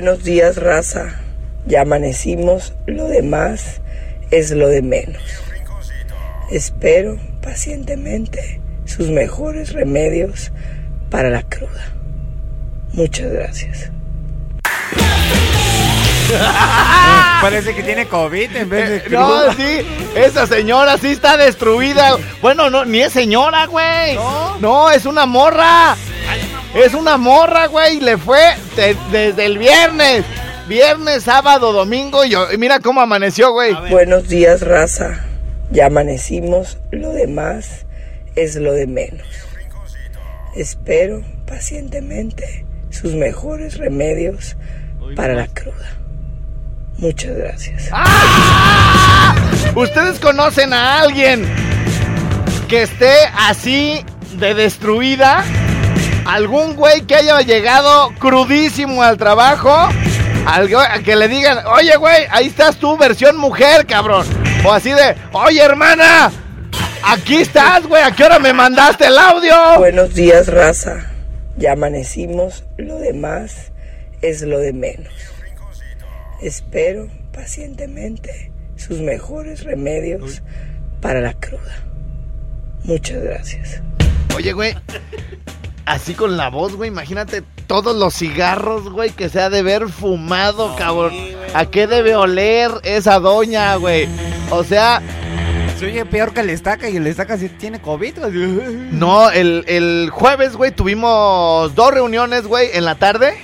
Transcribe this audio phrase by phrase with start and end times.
[0.00, 1.16] Buenos días, raza.
[1.66, 3.80] Ya amanecimos, lo demás
[4.30, 5.20] es lo de menos.
[6.52, 10.52] Espero pacientemente sus mejores remedios
[11.10, 11.92] para la cruda.
[12.92, 13.90] Muchas gracias.
[17.42, 19.54] Parece que tiene COVID en vez de Eh, No, cruda.
[19.56, 22.16] sí, esa señora sí está destruida.
[22.40, 24.16] Bueno, no, ni es señora, güey.
[24.60, 25.96] No, es una morra.
[26.74, 28.00] Es una morra, güey.
[28.00, 28.40] Le fue
[28.76, 30.24] de- desde el viernes.
[30.68, 32.24] Viernes, sábado, domingo.
[32.24, 33.74] Y, yo- y mira cómo amaneció, güey.
[33.90, 35.24] Buenos días, raza.
[35.70, 37.86] Ya amanecimos, lo demás
[38.36, 39.26] es lo de menos.
[40.56, 44.56] Espero pacientemente sus mejores remedios
[45.14, 45.96] para la cruda.
[46.98, 47.90] Muchas gracias.
[49.74, 51.46] ¿Ustedes conocen a alguien
[52.68, 54.04] que esté así
[54.38, 55.44] de destruida?
[56.28, 59.88] ¿Algún güey que haya llegado crudísimo al trabajo?
[60.44, 64.26] Algo que le digan, oye güey, ahí estás tú, versión mujer, cabrón.
[64.62, 66.30] O así de, oye hermana,
[67.02, 69.54] aquí estás, güey, ¿a qué hora me mandaste el audio?
[69.78, 71.10] Buenos días, raza.
[71.56, 73.72] Ya amanecimos, lo demás
[74.20, 75.14] es lo de menos.
[76.42, 80.42] Espero pacientemente sus mejores remedios
[81.00, 81.84] para la cruda.
[82.84, 83.80] Muchas gracias.
[84.36, 84.74] Oye, güey.
[85.88, 86.88] Así con la voz, güey.
[86.90, 91.14] Imagínate todos los cigarros, güey, que se ha de ver fumado, cabrón.
[91.54, 94.06] ¿A qué debe oler esa doña, güey?
[94.50, 95.00] O sea,
[95.78, 98.18] Se oye peor que el estaca y el estaca sí tiene COVID.
[98.18, 98.32] güey.
[98.92, 103.34] no, el, el jueves, güey, tuvimos dos reuniones, güey, en la tarde.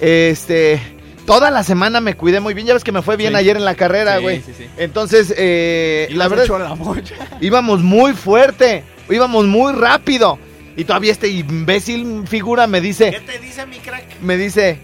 [0.00, 0.80] Este.
[1.26, 2.66] Toda la semana me cuidé muy bien.
[2.66, 3.36] Ya ves que me fue bien Sí.
[3.38, 4.40] ayer en la carrera, güey.
[4.40, 4.66] sí, sí.
[4.78, 6.44] Entonces, eh, la verdad.
[6.46, 7.14] hecho la mocha.
[7.40, 10.38] íbamos muy fuerte, íbamos muy rápido.
[10.78, 14.20] Y todavía este imbécil figura me dice, ¿Qué te dice mi crack?
[14.20, 14.78] me dice,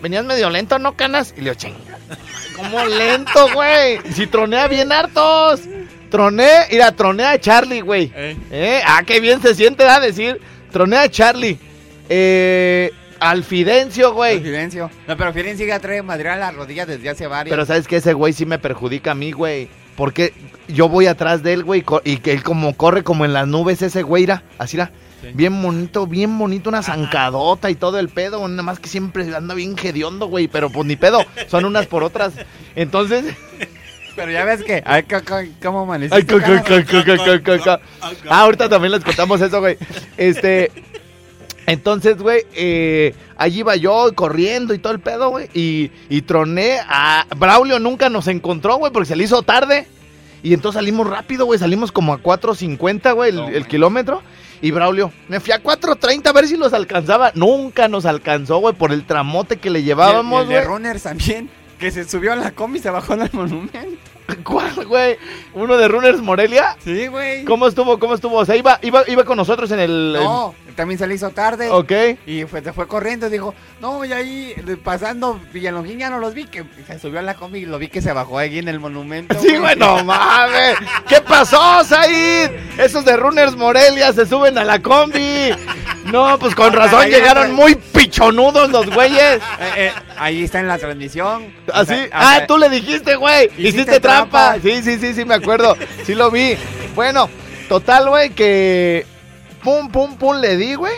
[0.00, 1.34] venías medio lento, ¿no, canas?
[1.36, 1.98] Y le digo, chinga,
[2.56, 3.98] ¿cómo lento, güey?
[4.14, 5.62] Si tronea bien hartos.
[6.10, 8.12] Troné, mira, troné a Charlie, güey.
[8.14, 8.36] Eh.
[8.52, 8.82] ¿Eh?
[8.86, 10.40] Ah, qué bien se siente, da decir.
[10.70, 11.58] Troné a Charlie.
[12.08, 14.40] Eh, al Fidencio, güey.
[14.40, 14.90] Fidencio.
[15.08, 17.52] No, pero Fidencio ya trae madre a la rodilla desde hace varios.
[17.52, 19.68] Pero sabes que ese güey sí me perjudica a mí, güey.
[20.00, 20.32] Porque
[20.66, 23.82] yo voy atrás de él, güey, y que él como corre como en las nubes
[23.82, 24.90] ese güey, era así era.
[25.20, 25.28] Sí.
[25.34, 29.52] Bien bonito, bien bonito, una zancadota y todo el pedo, nada más que siempre anda
[29.54, 32.32] bien hediondo, güey, pero pues ni pedo, son unas por otras.
[32.74, 33.26] Entonces,
[34.16, 34.82] Pero ya ves que.
[34.86, 35.04] Ay,
[35.62, 36.16] ¿cómo amaneciste?
[36.16, 36.84] ay, ca- ca- cara?
[36.84, 37.80] ca- ca- ca- ca- ca-
[38.30, 39.76] Ah, ahorita también les contamos eso, güey.
[40.16, 40.70] Este,
[41.66, 45.48] entonces, güey, eh, allí iba yo corriendo y todo el pedo, güey.
[45.54, 47.26] Y, y troné a.
[47.36, 49.86] Braulio nunca nos encontró, güey, porque se le hizo tarde.
[50.42, 51.58] Y entonces salimos rápido, güey.
[51.58, 53.64] Salimos como a 4.50, güey, el, No, el güey.
[53.64, 54.22] kilómetro.
[54.62, 57.32] Y Braulio, me fui a 4.30 a ver si los alcanzaba.
[57.34, 60.66] Nunca nos alcanzó, güey, por el tramote que le llevábamos, el de güey.
[60.66, 61.48] Runners también.
[61.78, 64.09] Que se subió a la combi y se bajó en el monumento.
[64.44, 65.16] ¿Cuál, güey?
[65.54, 66.76] ¿Uno de Runners Morelia?
[66.84, 67.44] Sí, güey.
[67.44, 67.98] ¿Cómo estuvo?
[67.98, 68.36] ¿Cómo estuvo?
[68.36, 70.12] O sea, iba, iba, iba con nosotros en el...
[70.14, 71.68] No, también se le hizo tarde.
[71.70, 71.92] ok.
[72.26, 76.32] Y fue, se fue corriendo y dijo, no, y ahí pasando Villalongín ya no los
[76.34, 78.68] vi, que se subió a la combi y lo vi que se bajó ahí en
[78.68, 79.38] el monumento.
[79.40, 80.76] Sí, güey, no mames.
[81.08, 82.50] ¿Qué pasó, Said?
[82.78, 85.50] Esos de Runners Morelia se suben a la combi.
[86.06, 89.36] No, pues con razón Ahí llegaron muy pichonudos los güeyes.
[89.36, 89.40] Eh,
[89.76, 91.52] eh, ahí está en la transmisión.
[91.72, 91.92] Así.
[91.92, 93.44] O sea, Ah, hasta- tú le dijiste, güey.
[93.46, 94.19] Hiciste, Hiciste trampa.
[94.28, 94.56] Trampa.
[94.62, 95.76] Sí, sí, sí, sí, me acuerdo.
[96.04, 96.54] Sí lo vi.
[96.94, 97.28] Bueno,
[97.68, 99.06] total, güey, que
[99.62, 100.94] pum, pum, pum le di, güey.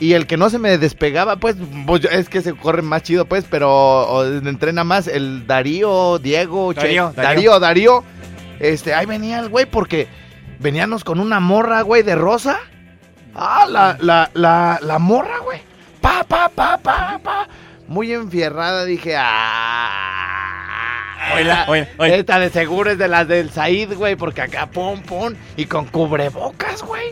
[0.00, 1.54] Y el que no se me despegaba, pues,
[1.86, 6.80] pues, es que se corre más chido, pues, pero entrena más el Darío, Diego, Che-
[6.80, 7.60] Darío, Darío, Darío.
[7.60, 8.04] Darío.
[8.58, 10.08] Este, ahí venía el güey porque
[10.58, 12.58] veníamos con una morra, güey, de rosa.
[13.34, 15.60] Ah, la, la, la, la morra, güey.
[16.00, 17.48] Pa, pa, pa, pa, pa.
[17.88, 21.01] Muy enfierrada, dije, ah.
[21.38, 22.18] Esta- oye, oye.
[22.18, 25.34] Esta de seguro es de las del Said, güey, porque acá, pum, pum.
[25.56, 27.10] Y con cubrebocas, güey.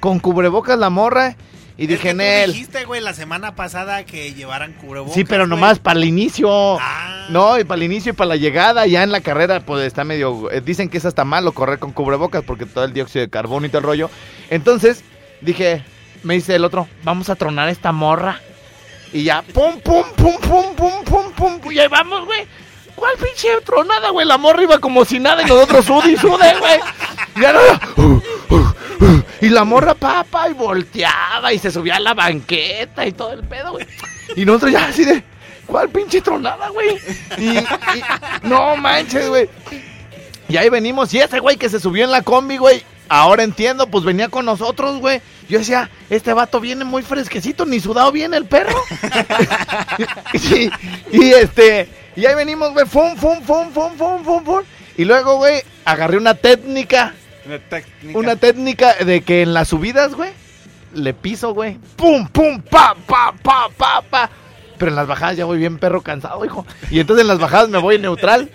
[0.00, 1.36] Con cubrebocas la morra.
[1.76, 2.52] Y Es dije, tú Nel.
[2.52, 5.14] dijiste, güey, la semana pasada que llevaran cubrebocas.
[5.14, 6.76] Sí, pero nomás para el inicio.
[6.80, 7.26] Ah.
[7.30, 10.02] No, y para el inicio y para la llegada, ya en la carrera, pues está
[10.02, 10.50] medio.
[10.50, 13.66] eh, dicen que es hasta malo correr con cubrebocas porque todo el dióxido de carbono
[13.66, 14.10] y todo el rollo.
[14.50, 15.04] Entonces,
[15.40, 15.84] dije,
[16.24, 18.40] me dice el otro, vamos a tronar esta morra.
[19.12, 21.72] Y ya, pum, pum, pum, pum, pum, pum, pum.
[21.72, 22.40] Y ahí vamos, güey.
[22.98, 24.26] ¿Cuál pinche tronada, güey?
[24.26, 26.80] La morra iba como si nada y nosotros sude y sude, güey.
[27.36, 27.60] Y ya no.
[27.96, 33.06] uh, uh, uh, y la morra, papá, y volteaba y se subía a la banqueta
[33.06, 33.86] y todo el pedo, güey.
[34.36, 35.22] Y nosotros ya así de.
[35.66, 36.98] ¿Cuál pinche tronada, güey?
[37.36, 37.64] Y, y-
[38.42, 39.48] no manches, güey.
[40.48, 41.12] Y ahí venimos.
[41.14, 42.82] Y ese güey que se subió en la combi, güey.
[43.10, 45.20] Ahora entiendo, pues venía con nosotros, güey.
[45.48, 48.76] Yo decía, este vato viene muy fresquecito, ni sudado viene el perro.
[50.32, 50.70] y,
[51.12, 54.62] y este, y ahí venimos, güey, fum, fum, fum, fum, fum, fum, fum.
[54.96, 57.14] Y luego, güey, agarré una técnica,
[57.46, 58.18] Una técnica.
[58.18, 60.30] una técnica de que en las subidas, güey,
[60.94, 61.78] le piso, güey.
[61.96, 64.30] Pum, pum, pa, pa, pa, pa, pa.
[64.76, 66.66] Pero en las bajadas ya voy bien perro cansado, hijo.
[66.90, 68.50] Y entonces en las bajadas me voy en neutral.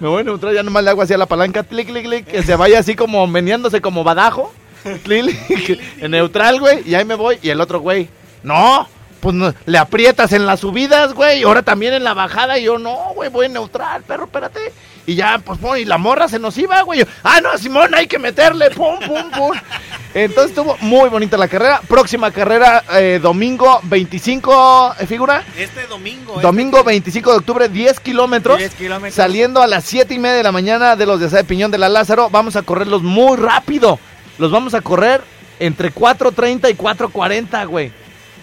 [0.00, 2.26] Me voy en neutral, ya nomás le hago así a la palanca, clic, clic, clic,
[2.26, 4.52] que se vaya así como meneándose como badajo.
[5.02, 7.38] Clic, clic, en neutral, güey, y ahí me voy.
[7.42, 8.08] Y el otro, güey,
[8.42, 8.86] no,
[9.20, 12.58] pues no, le aprietas en las subidas, güey, y ahora también en la bajada.
[12.58, 14.72] Y yo, no, güey, voy en neutral, perro, espérate.
[15.08, 17.00] Y ya, pues, pum, y la morra se nos iba, güey.
[17.00, 19.52] Yo, Ah, no, Simón, hay que meterle, pum, pum, pum.
[20.14, 21.80] Entonces estuvo muy bonita la carrera.
[21.86, 25.44] Próxima carrera, eh, domingo 25, eh, figura.
[25.56, 26.32] Este domingo.
[26.36, 28.58] este Domingo que- 25 de octubre, 10 kilómetros.
[28.58, 29.14] 10 kilómetros.
[29.14, 31.78] Saliendo a las 7 y media de la mañana de los de de Piñón de
[31.78, 32.30] la Lázaro.
[32.30, 33.98] Vamos a correrlos muy rápido.
[34.38, 35.22] Los vamos a correr
[35.60, 37.92] entre 4.30 y 4.40, güey.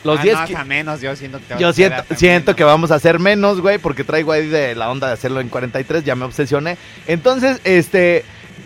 [0.04, 1.74] Los Ah, 10 no, ki- hasta menos, yo siento que te Yo a
[2.16, 5.40] siento, que vamos a hacer menos, güey, porque traigo ahí de la onda de hacerlo
[5.40, 6.78] en 43, ya me obsesioné.
[7.08, 8.26] Entonces, este,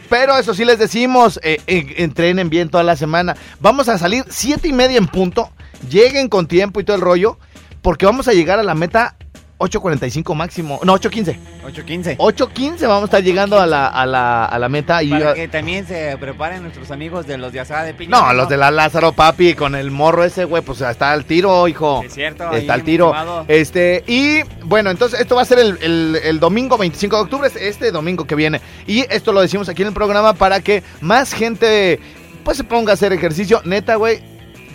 [0.09, 3.35] pero eso sí les decimos, eh, eh, entrenen bien toda la semana.
[3.59, 5.51] Vamos a salir siete y media en punto,
[5.89, 7.37] lleguen con tiempo y todo el rollo,
[7.81, 9.15] porque vamos a llegar a la meta
[9.59, 11.37] 8.45 máximo, no, 8.15.
[11.63, 11.69] ¿no?
[11.69, 12.17] 8.15.
[12.17, 15.01] 8.15 vamos a estar llegando a la, a la, a la meta.
[15.01, 18.11] Y Para que también se preparen nuestros amigos de los de Asada de Piñón.
[18.19, 21.67] no, los de la Lázaro, papi, con el morro ese, güey, pues está al tiro,
[21.67, 22.03] hijo.
[22.05, 22.51] Es cierto.
[22.51, 23.13] Está al tiro.
[23.47, 27.47] Este, y bueno, entonces esto va a ser el, el- el domingo 25 de octubre,
[27.47, 28.61] es este domingo que viene.
[28.85, 31.99] Y esto lo decimos aquí en el programa para que más gente
[32.43, 33.61] pues se ponga a hacer ejercicio.
[33.65, 34.21] Neta, güey,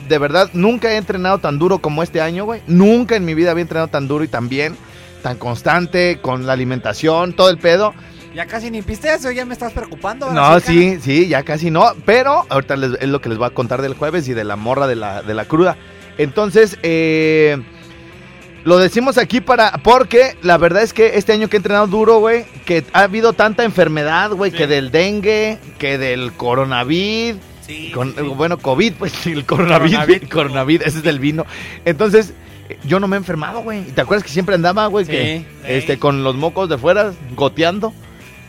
[0.09, 2.61] de verdad, nunca he entrenado tan duro como este año, güey.
[2.67, 4.77] Nunca en mi vida había entrenado tan duro y tan bien,
[5.23, 7.95] tan constante, con la alimentación, todo el pedo.
[8.35, 10.31] Ya casi ni pisteas, ya me estás preocupando.
[10.33, 11.93] No, sí, sí, ya casi no.
[12.07, 14.57] Pero ahorita les- es lo que les voy a contar del jueves y de la
[14.57, 15.77] morra de la, de la cruda.
[16.17, 17.59] Entonces, eh,
[18.65, 19.73] lo decimos aquí para.
[19.85, 23.35] Porque la verdad es que este año que he entrenado duro, güey, que ha habido
[23.35, 24.57] tanta enfermedad, güey, Sí.
[24.57, 27.39] que del dengue, que del coronavirus.
[27.73, 28.21] Sí, Con, sí.
[28.23, 29.97] Bueno, COVID, pues el coronavirus.
[29.99, 30.29] Coronavirus.
[30.31, 31.47] Coronavirus, ese es del vino.
[31.85, 32.33] Entonces,
[32.69, 33.81] eh, yo no me he enfermado, güey.
[33.81, 35.07] ¿Y te acuerdas que siempre andaba, güey?
[35.07, 35.47] que Sí.
[35.67, 35.99] este, Sí.
[35.99, 37.93] con los mocos de fuera, goteando.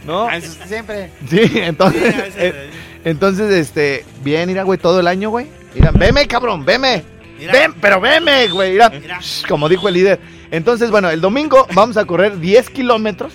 [0.05, 0.27] ¿No?
[0.27, 1.11] Ah, eso siempre.
[1.29, 2.69] Sí, entonces, Sí, a veces, eh,
[3.05, 5.47] entonces, este, bien, mira, güey, todo el año, güey.
[5.73, 7.03] Mira, veme, cabrón, veme.
[7.39, 7.51] Mira.
[7.53, 8.73] Ven, pero veme, güey.
[8.73, 9.19] Mira, Mira.
[9.21, 10.19] Shh, como dijo el líder.
[10.51, 13.33] Entonces, bueno, el domingo vamos a correr 10 kilómetros,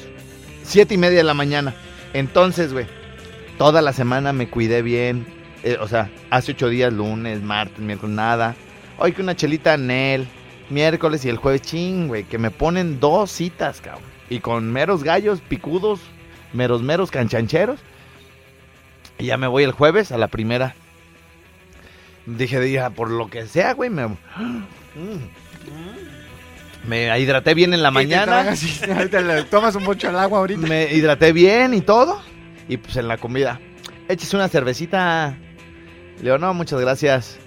[0.62, 1.74] 7 y media de la mañana.
[2.12, 2.86] Entonces, güey,
[3.58, 5.26] toda la semana me cuidé bien.
[5.68, 8.56] Eh, o sea, hace 8 días, lunes, martes, miércoles, nada.
[8.96, 10.26] Hoy que una chelita Nel,
[10.70, 14.02] miércoles y el jueves, ching, güey, que me ponen dos citas, cabrón.
[14.30, 16.00] Y con meros gallos picudos,
[16.54, 17.80] meros, meros canchancheros.
[19.18, 20.74] Y ya me voy el jueves a la primera.
[22.24, 24.06] Dije, dije, por lo que sea, güey, me...
[26.86, 28.54] Me hidraté bien en la te mañana.
[28.54, 30.66] le tomas un mucho al agua ahorita.
[30.66, 32.22] Me hidraté bien y todo.
[32.66, 33.60] Y pues en la comida.
[34.08, 35.36] Échese una cervecita.
[36.18, 37.38] Le digo, no, muchas gracias.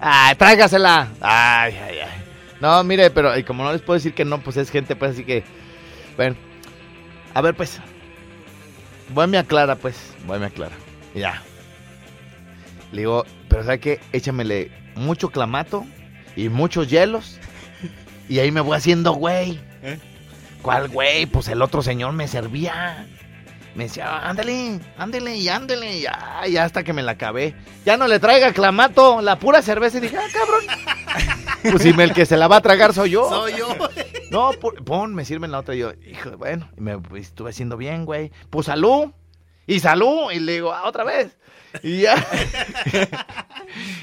[0.00, 1.08] Ay, tráigasela.
[1.20, 2.22] Ay, ay, ay.
[2.60, 5.12] No, mire, pero y como no les puedo decir que no, pues es gente, pues
[5.12, 5.44] así que.
[6.16, 6.36] Bueno.
[7.34, 7.80] A ver, pues.
[9.10, 10.14] Voy a Clara, pues.
[10.26, 10.76] Voy a Clara.
[11.14, 11.42] Y ya.
[12.92, 14.00] Le digo, pero ¿sabe qué?
[14.12, 15.86] Échamele mucho clamato
[16.36, 17.38] y muchos hielos.
[18.28, 19.58] Y ahí me voy haciendo güey.
[19.82, 19.98] ¿Eh?
[20.62, 21.26] ¿Cuál güey?
[21.26, 23.06] Pues el otro señor me servía.
[23.78, 25.98] Me decía, ándale, ándale y ándale.
[25.98, 27.54] Y ya, ya hasta que me la acabé.
[27.84, 29.98] Ya no le traiga clamato, la pura cerveza.
[29.98, 30.64] Y dije, ah, cabrón.
[31.70, 33.28] Pues si me- el que se la va a tragar soy yo.
[33.28, 33.68] Soy yo.
[34.32, 34.50] No,
[34.84, 35.76] pon, me sirven la otra.
[35.76, 38.32] Y yo, hijo, bueno, y me pues, estuve haciendo bien, güey.
[38.50, 39.12] Pues salud.
[39.66, 40.32] Y salud.
[40.32, 41.38] Y le digo, ah, otra vez.
[41.84, 42.16] Y ya,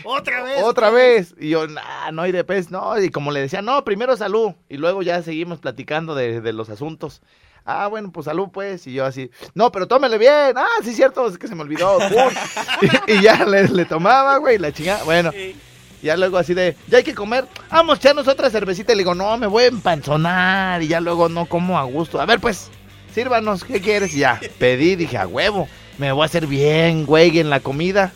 [0.05, 0.63] Otra vez.
[0.63, 1.36] otra vez.
[1.39, 2.98] Y yo, nah, no hay de pez, no.
[3.01, 4.53] Y como le decía, no, primero salud.
[4.70, 7.22] Y luego ya seguimos platicando de, de los asuntos.
[7.65, 8.86] Ah, bueno, pues salud, pues.
[8.88, 10.53] Y yo así, no, pero tómele bien.
[10.55, 11.98] Ah, sí, cierto, es que se me olvidó.
[13.07, 15.03] Y, y ya le, le tomaba, güey, la chingada.
[15.03, 15.55] Bueno, Sí.
[16.03, 17.48] ya luego así de, ya hay que comer.
[17.72, 18.91] Vamos, echarnos otra cervecita.
[18.93, 20.84] Y le digo, no, me voy a empanzonar.
[20.84, 22.22] Y ya luego no como a gusto.
[22.22, 22.69] A ver, pues,
[23.13, 24.13] sírvanos, ¿qué quieres?
[24.13, 25.67] Y ya, pedí, dije, a huevo.
[25.98, 28.12] Me voy a hacer bien, güey, en la comida.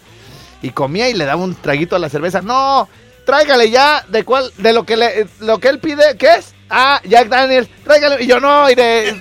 [0.61, 2.41] Y comía y le daba un traguito a la cerveza.
[2.41, 2.87] No,
[3.25, 6.53] tráigale ya de cuál, de lo que le, lo que él pide, ¿qué es?
[6.69, 8.23] Ah, Jack Daniels, tráigale.
[8.23, 9.19] Y yo no, de,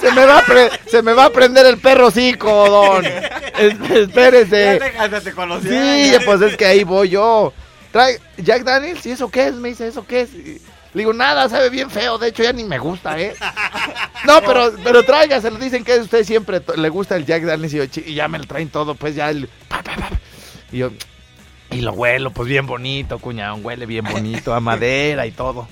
[0.00, 3.04] se me va a pre- se me va a prender el perro cico, don.
[3.04, 4.78] Es- espérese.
[4.80, 5.70] Ya te, hasta te conocía.
[5.70, 6.20] Sí, ya.
[6.24, 7.52] pues es que ahí voy yo.
[7.92, 9.54] Trae Jack Daniels, ¿y eso qué es?
[9.54, 10.34] Me dice, ¿eso qué es?
[10.34, 10.60] Y
[10.94, 13.34] le digo, nada, sabe bien feo, de hecho ya ni me gusta, ¿eh?
[14.26, 17.76] No, pero, pero tráigaselo, dicen que a usted siempre le gusta el Jack Daniels y,
[17.76, 19.48] yo, y ya me lo traen todo, pues ya el...
[19.68, 20.08] pa, pa, pa.
[20.72, 20.90] Y yo,
[21.70, 25.68] y lo huelo, pues bien bonito, cuñado, huele bien bonito, a madera y todo.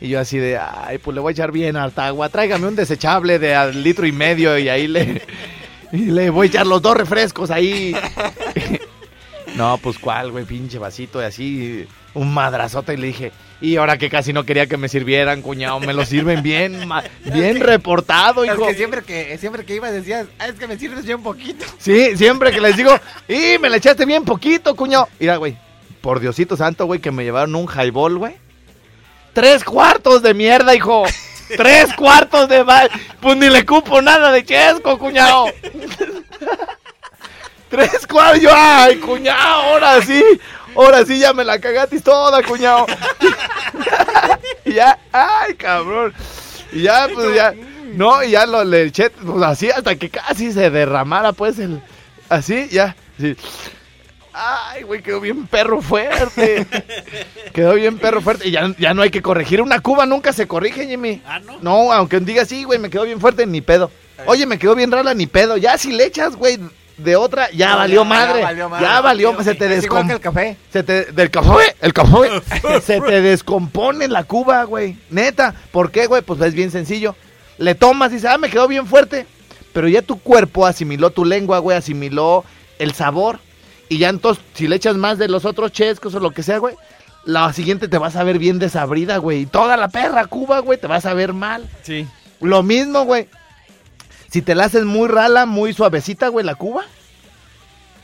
[0.00, 2.76] Y yo así de, ay, pues le voy a echar bien harta agua, tráigame un
[2.76, 5.22] desechable de al litro y medio y ahí le...
[5.92, 7.94] Y le voy a echar los dos refrescos ahí.
[9.54, 13.96] No, pues cuál, güey, pinche vasito y así, un madrazote y le dije, y ahora
[13.96, 16.86] que casi no quería que me sirvieran, cuñado, me lo sirven bien,
[17.32, 18.66] bien reportado, Es hijo.
[18.66, 21.64] que siempre que, siempre que ibas decías, ah, es que me sirves ya un poquito.
[21.78, 22.90] Sí, siempre que les digo,
[23.28, 25.08] y me le echaste bien poquito, cuñado.
[25.18, 25.56] Mira, güey,
[26.02, 28.34] por Diosito santo, güey, que me llevaron un highball, güey.
[29.36, 31.04] Tres cuartos de mierda, hijo.
[31.58, 32.90] Tres cuartos de mal.
[33.20, 35.48] Pues ni le cupo nada de chesco, cuñado.
[37.68, 38.40] Tres cuartos.
[38.40, 40.24] Yo, ay, cuñado, ahora sí.
[40.74, 42.86] Ahora sí ya me la cagaste toda, cuñado.
[44.64, 46.14] y ya, ay, cabrón.
[46.72, 47.52] Y ya, pues ya.
[47.92, 51.82] No, y ya lo le eché, pues así hasta que casi se derramara, pues el.
[52.30, 52.96] Así, ya.
[53.20, 53.36] Sí.
[54.38, 56.66] Ay, güey, quedó bien perro fuerte.
[57.54, 58.48] quedó bien perro fuerte.
[58.48, 59.62] Y ya, ya no hay que corregir.
[59.62, 61.22] Una cuba nunca se corrige, Jimmy.
[61.26, 61.58] Ah, ¿no?
[61.62, 63.90] No, aunque diga sí, güey, me quedó bien fuerte, ni pedo.
[64.26, 65.56] Oye, me quedó bien rara, ni pedo.
[65.56, 66.58] Ya si le echas, güey,
[66.98, 68.40] de otra, ya No, valió ya, madre.
[68.40, 68.86] ya valió madre.
[68.86, 70.56] Ya valió, Ok, se te Es igual descom- que el café.
[70.72, 74.96] se te, del café, el café, se te descompone la cuba, güey.
[75.10, 76.22] Neta, ¿por qué, güey?
[76.22, 77.14] Pues es bien sencillo.
[77.58, 79.26] Le tomas y dices, ah, me quedó bien fuerte.
[79.72, 82.44] Pero ya tu cuerpo asimiló tu lengua, güey, asimiló
[82.78, 83.38] el sabor.
[83.88, 86.58] Y ya entonces, si le echas más de los otros chescos o lo que sea,
[86.58, 86.74] güey,
[87.24, 89.42] la siguiente te vas a ver bien desabrida, güey.
[89.42, 91.68] Y toda la perra cuba, güey, te vas a ver mal.
[91.82, 92.06] Sí.
[92.40, 93.28] Lo mismo, güey.
[94.30, 96.84] Si te la haces muy rala, muy suavecita, güey, la cuba.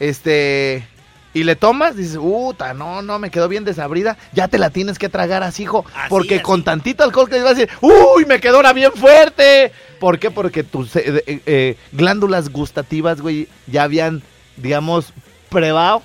[0.00, 0.86] Este.
[1.34, 4.18] Y le tomas, dices, puta, no, no, me quedó bien desabrida.
[4.32, 5.84] Ya te la tienes que tragar así, hijo.
[5.94, 6.42] Así, porque así.
[6.42, 9.72] con tantito alcohol que vas a decir, uy, me quedó ahora bien fuerte.
[9.98, 10.30] ¿Por qué?
[10.30, 14.22] Porque tus eh, eh, eh, glándulas gustativas, güey, ya habían,
[14.56, 15.14] digamos,
[15.52, 16.02] probado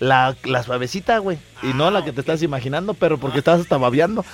[0.00, 1.38] la, la suavecita, güey.
[1.62, 4.24] Y no Ah, la que te estás imaginando, pero porque estás hasta babeando.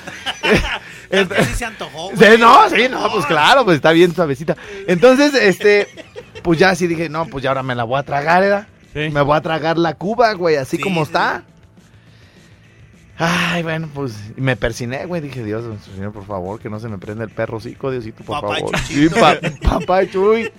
[1.11, 2.39] Es que sí se antojó, Sí, güey.
[2.39, 4.57] no, sí, no, pues claro, pues está bien suavecita.
[4.87, 5.89] Entonces, este,
[6.43, 8.67] pues ya sí dije, no, pues ya ahora me la voy a tragar, ¿verdad?
[8.93, 9.11] Sí.
[9.11, 11.43] Me voy a tragar la cuba, güey, así Sí, como sí, está.
[13.23, 15.21] Ay, bueno, pues me persiné, güey.
[15.21, 15.63] Dije, Dios,
[15.95, 18.79] señor, por favor, que no se me prenda el perro Diosito, por Papá favor.
[18.87, 20.51] Sí, pa- papá Chuy.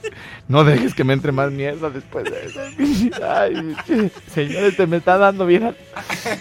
[0.47, 2.59] No dejes que me entre más mierda después de eso.
[3.27, 3.75] Ay,
[4.31, 5.75] señor, este me está dando bien.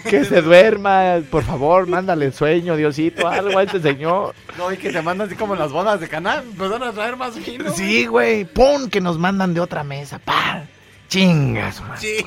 [0.07, 4.35] Que se duerma, por favor, mándale sueño, Diosito, algo a este señor.
[4.59, 6.43] No, y que te mandan así como las bodas de canal.
[6.43, 7.73] Empezaron a traer más vino.
[7.73, 10.65] Sí, güey, pon que nos mandan de otra mesa, pa.
[11.07, 11.97] Chingas, man.
[11.97, 12.17] Sí.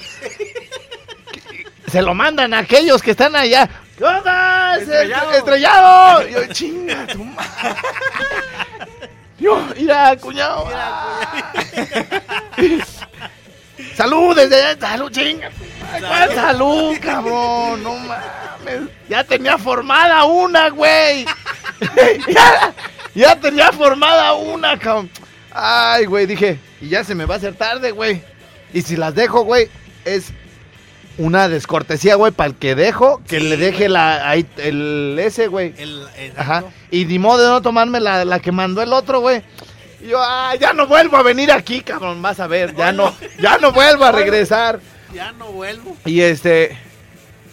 [1.86, 3.68] Se lo mandan a aquellos que están allá.
[3.96, 4.76] ¿Qué onda?
[4.78, 5.32] Estrellado.
[5.32, 6.28] Estrellado.
[6.28, 7.46] Yo, chinga, tu ma-
[9.38, 10.68] Yo, mira, cuñado.
[13.96, 14.80] Salud desde allá.
[14.80, 15.50] Salud, chinga.
[15.90, 16.06] madre.
[16.06, 17.82] ¿Cuál salud, cabrón?
[17.82, 18.88] No mames.
[19.08, 21.24] Ya tenía formada una, güey.
[22.28, 22.72] ya,
[23.14, 25.10] ya tenía formada una, cabrón.
[25.52, 26.58] Ay, güey, dije.
[26.80, 28.22] Y ya se me va a hacer tarde, güey.
[28.72, 29.68] Y si las dejo, güey,
[30.04, 30.32] es
[31.18, 35.46] una descortesía, güey, para el que dejo, que Sí, le deje la, ahí, el ese,
[35.46, 35.74] güey.
[35.78, 36.06] El.
[36.36, 36.64] Ajá.
[36.90, 39.42] Y ni modo de no tomarme la, la que mandó el otro, güey.
[40.02, 43.14] Y yo, ah, ya no vuelvo a venir aquí, cabrón, vas a ver, ya no,
[43.40, 44.80] ya no vuelvo a regresar.
[45.14, 45.96] Ya no vuelvo.
[46.04, 46.76] Y este,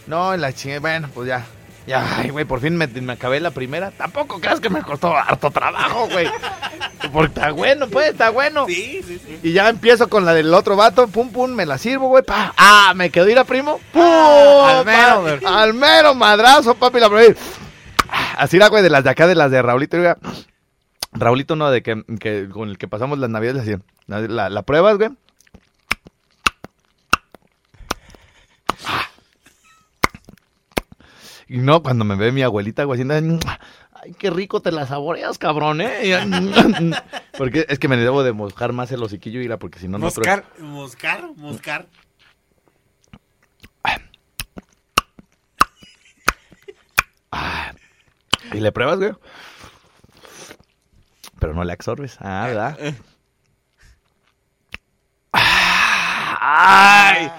[0.08, 1.46] no, la chingue, bueno, pues ya,
[1.88, 3.91] ya, ay, güey, por fin me, me acabé la primera.
[3.91, 6.27] Tampoco creas que me costó harto trabajo, güey.
[7.11, 8.65] Porque está bueno, pues, está bueno.
[8.67, 9.39] Sí, sí, sí.
[9.43, 12.53] Y ya empiezo con la del otro vato, pum, pum, me la sirvo, güey, pa.
[12.57, 15.39] Ah, me quedó ir a primo, pum, Ah, al mero, güey.
[15.45, 17.35] al mero madrazo, papi, la probé.
[18.38, 20.17] Así era, güey, de las de acá, de las de Raulito, oiga.
[21.13, 23.75] Raulito, no, de que, que con el que pasamos las navidades, así.
[24.07, 25.09] La, la, la pruebas, güey.
[31.51, 33.38] Y no, cuando me ve mi abuelita, güey, haciendo,
[33.91, 36.15] ay, qué rico te la saboreas, cabrón, ¿eh?
[37.38, 40.05] Porque es que me debo de mojar más el hociquillo, Ira, porque si no, no...
[40.05, 40.46] Moscar.
[40.60, 41.88] Moscar, moscar.
[47.34, 47.74] Ah,
[48.53, 49.12] y le pruebas, güey.
[51.38, 52.15] Pero no le absorbes.
[52.22, 52.79] Ah, ¿verdad?
[56.43, 57.29] Ay,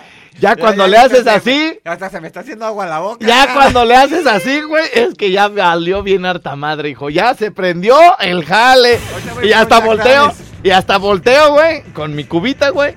[0.40, 3.24] ya cuando ya le haces así, Hasta se me está haciendo agua la boca.
[3.26, 7.10] ya cuando le haces así, güey, es que ya valió bien harta madre, hijo.
[7.10, 8.98] Ya se prendió el jale.
[9.42, 10.32] Y hasta volteo.
[10.64, 12.94] Y hasta volteo, güey, con mi cubita, güey.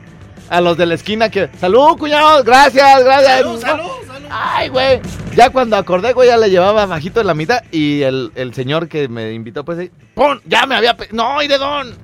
[0.49, 1.49] A los de la esquina que.
[1.59, 2.43] Salud, cuñado.
[2.43, 3.39] Gracias, gracias.
[3.39, 4.29] Salud, salud, salud.
[4.29, 5.01] Ay, güey.
[5.35, 7.63] Ya cuando acordé, güey, ya le llevaba bajito de la mitad.
[7.71, 10.39] Y el, el señor que me invitó, pues, ¡pum!
[10.45, 10.95] Ya me había.
[11.11, 11.95] No, Iredón.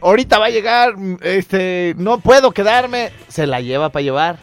[0.00, 0.94] Ahorita va a llegar.
[1.22, 1.94] Este.
[1.98, 3.10] No puedo quedarme.
[3.26, 4.38] Se la lleva para llevar.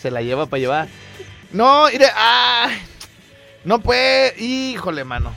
[0.00, 0.88] Se la lleva para llevar.
[1.52, 2.06] No, Ire.
[2.14, 2.78] Ay.
[3.64, 4.34] No puede.
[4.42, 5.34] Híjole, mano.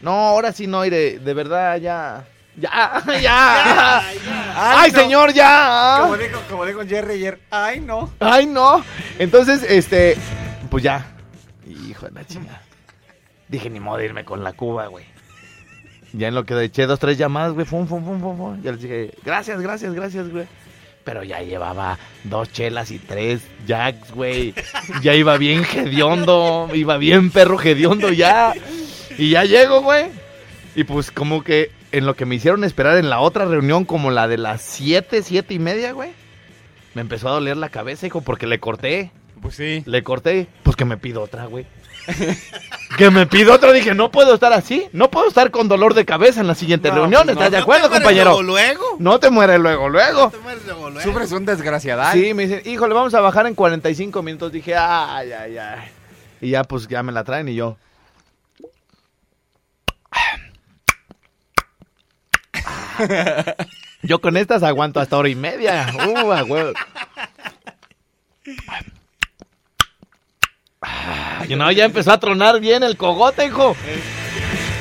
[0.00, 1.18] No, ahora sí no, Ire.
[1.18, 2.26] De verdad, ya.
[2.56, 3.98] Ya, ya.
[4.80, 4.98] Ay, no.
[4.98, 5.98] señor, ya.
[6.02, 7.40] Como dijo, como dijo Jerry ayer.
[7.50, 8.12] Ay, no.
[8.18, 8.84] Ay, no.
[9.18, 10.16] Entonces, este,
[10.70, 11.06] pues ya.
[11.66, 12.62] Hijo de la chingada.
[13.48, 15.04] Dije, ni modo de irme con la cuba, güey.
[16.12, 18.62] Ya en lo que eché dos, tres llamadas, güey, fum, fum, fum, fum, fum.
[18.62, 20.46] Ya les dije, gracias, gracias, gracias, güey.
[21.08, 24.52] Pero ya llevaba dos chelas y tres jacks, güey.
[25.00, 28.52] Ya iba bien hediondo, iba bien perro hediondo ya.
[29.16, 30.08] Y ya llego, güey.
[30.74, 34.10] Y pues como que en lo que me hicieron esperar en la otra reunión, como
[34.10, 36.10] la de las siete, siete y media, güey.
[36.92, 39.10] Me empezó a doler la cabeza, hijo, porque le corté.
[39.40, 39.82] Pues sí.
[39.86, 41.64] Le corté, pues que me pido otra, güey.
[42.96, 43.72] Que me pido otra.
[43.72, 44.88] Dije, no puedo estar así.
[44.92, 47.22] No puedo estar con dolor de cabeza en la siguiente No, reunión.
[47.24, 47.42] pues no.
[47.42, 48.30] ¿Estás de ¿No acuerdo, compañero?
[48.30, 48.84] Luego, luego.
[48.98, 50.24] No te mueres luego, luego.
[50.24, 51.08] ¿No te mueres luego, luego.
[51.10, 52.12] Sufres un desgraciadal.
[52.12, 54.52] Sí, me dicen, híjole, vamos a bajar en 45 minutos.
[54.52, 55.88] Dije, ay, ay, ay.
[56.40, 57.76] Y ya, pues, ya me la traen y yo.
[64.02, 65.86] Yo con estas aguanto hasta hora y media.
[66.08, 66.32] Uh,
[71.38, 71.52] a huevo.
[71.52, 73.74] Ay, no, ya empezó a tronar bien el cogote, hijo.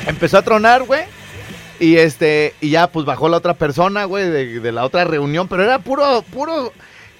[0.05, 1.01] Empezó a tronar, güey.
[1.79, 5.47] Y este, y ya pues bajó la otra persona, güey, de, de la otra reunión,
[5.47, 6.73] pero era puro, puro.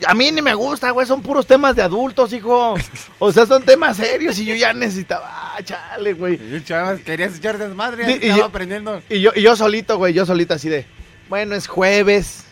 [0.08, 2.76] A mí ni me gusta, güey, son puros temas de adultos, hijo.
[3.20, 6.36] O sea, son temas serios y yo ya necesitaba, ah, chale, güey.
[6.36, 8.06] Y chavas, querías echar desmadre.
[8.06, 9.02] Sí, y estaba yo- aprendiendo.
[9.10, 10.86] Y yo, y yo solito, güey, yo solito así de,
[11.30, 12.46] bueno, es jueves,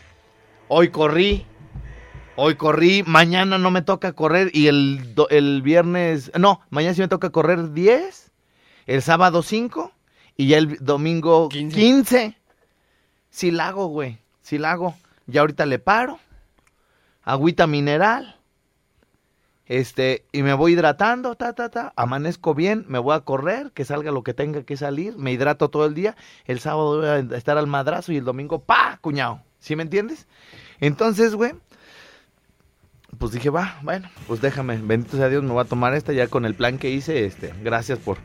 [0.67, 1.45] hoy corrí,
[2.35, 7.07] hoy corrí, mañana no me toca correr y el, el viernes, no, mañana sí me
[7.07, 8.31] toca correr 10,
[8.85, 9.91] el sábado 5
[10.37, 11.75] y ya el domingo 15.
[11.75, 12.37] 15.
[13.29, 14.95] Sí la hago, güey, sí la hago.
[15.27, 16.19] Ya ahorita le paro,
[17.23, 18.39] agüita mineral.
[19.67, 23.83] Este, y me voy hidratando, ta, ta, ta, amanezco bien, me voy a correr, que
[23.83, 27.35] salga lo que tenga que salir, me hidrato todo el día, el sábado voy a
[27.35, 30.27] estar al madrazo y el domingo, pa, cuñado, ¿sí me entiendes?
[30.79, 31.53] Entonces, güey,
[33.17, 36.27] pues dije, va, bueno, pues déjame, bendito sea Dios, me voy a tomar esta ya
[36.27, 38.17] con el plan que hice, este, gracias por,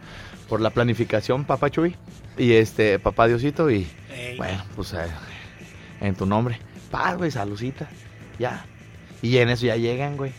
[0.48, 1.96] por la planificación, papá Chuy,
[2.36, 4.36] y este, papá Diosito, y Ey.
[4.36, 5.06] bueno, pues eh,
[6.00, 6.58] en tu nombre,
[6.90, 7.88] paz, güey, salucita,
[8.38, 8.64] ya,
[9.22, 10.32] y en eso ya llegan, güey.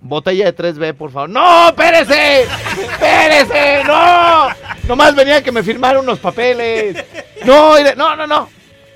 [0.00, 1.28] Botella de 3B, por favor.
[1.28, 2.42] ¡No, espérese!
[2.42, 3.82] ¡Espérese!
[3.84, 4.48] ¡No!
[4.86, 7.04] Nomás venía que me firmaran unos papeles.
[7.44, 8.48] No, no, no, no.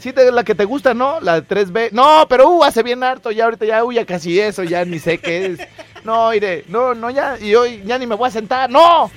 [0.02, 1.20] Sí, te- la que te gusta, ¿no?
[1.20, 1.90] La de 3B.
[1.92, 3.30] No, pero uh, hace bien harto.
[3.30, 5.60] Ya ahorita ya, uy, ya casi eso, ya ni sé qué es.
[6.02, 7.38] No, mire, no, no, ya.
[7.40, 8.68] Y hoy ya ni me voy a sentar.
[8.68, 9.08] ¡No!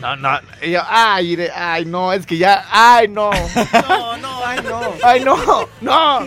[0.00, 0.38] No, no.
[0.62, 3.30] Y yo, ay, mire, ay, no, es que ya, ay, no.
[3.88, 4.80] No, no, ay, no.
[5.02, 5.36] Ay, no,
[5.80, 6.26] no.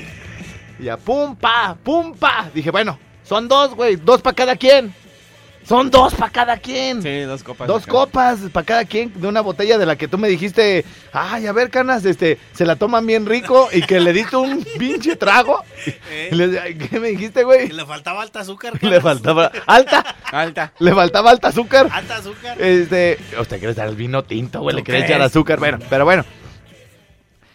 [0.80, 2.50] Y ya, pum, pa, pum, pa.
[2.54, 4.94] Dije, bueno, son dos, güey, dos para cada quien.
[5.72, 7.02] Son dos para cada quien.
[7.02, 7.66] Sí, dos copas.
[7.68, 11.48] Dos copas para cada quien de una botella de la que tú me dijiste, ay,
[11.48, 15.16] a ver, canas, este, se la toman bien rico y que le diste un pinche
[15.16, 15.64] trago.
[16.10, 17.70] Eh, le- ¿Qué me dijiste, güey?
[17.70, 18.74] que le faltaba alta azúcar.
[18.76, 19.02] Le canas.
[19.02, 20.74] faltaba alta, Alta.
[20.80, 21.88] le faltaba alta azúcar.
[21.90, 22.62] Alta azúcar.
[22.62, 26.04] Este, usted quiere echar el vino tinto, güey, le ¿Tú quiere echar azúcar, bueno, pero
[26.04, 26.26] bueno.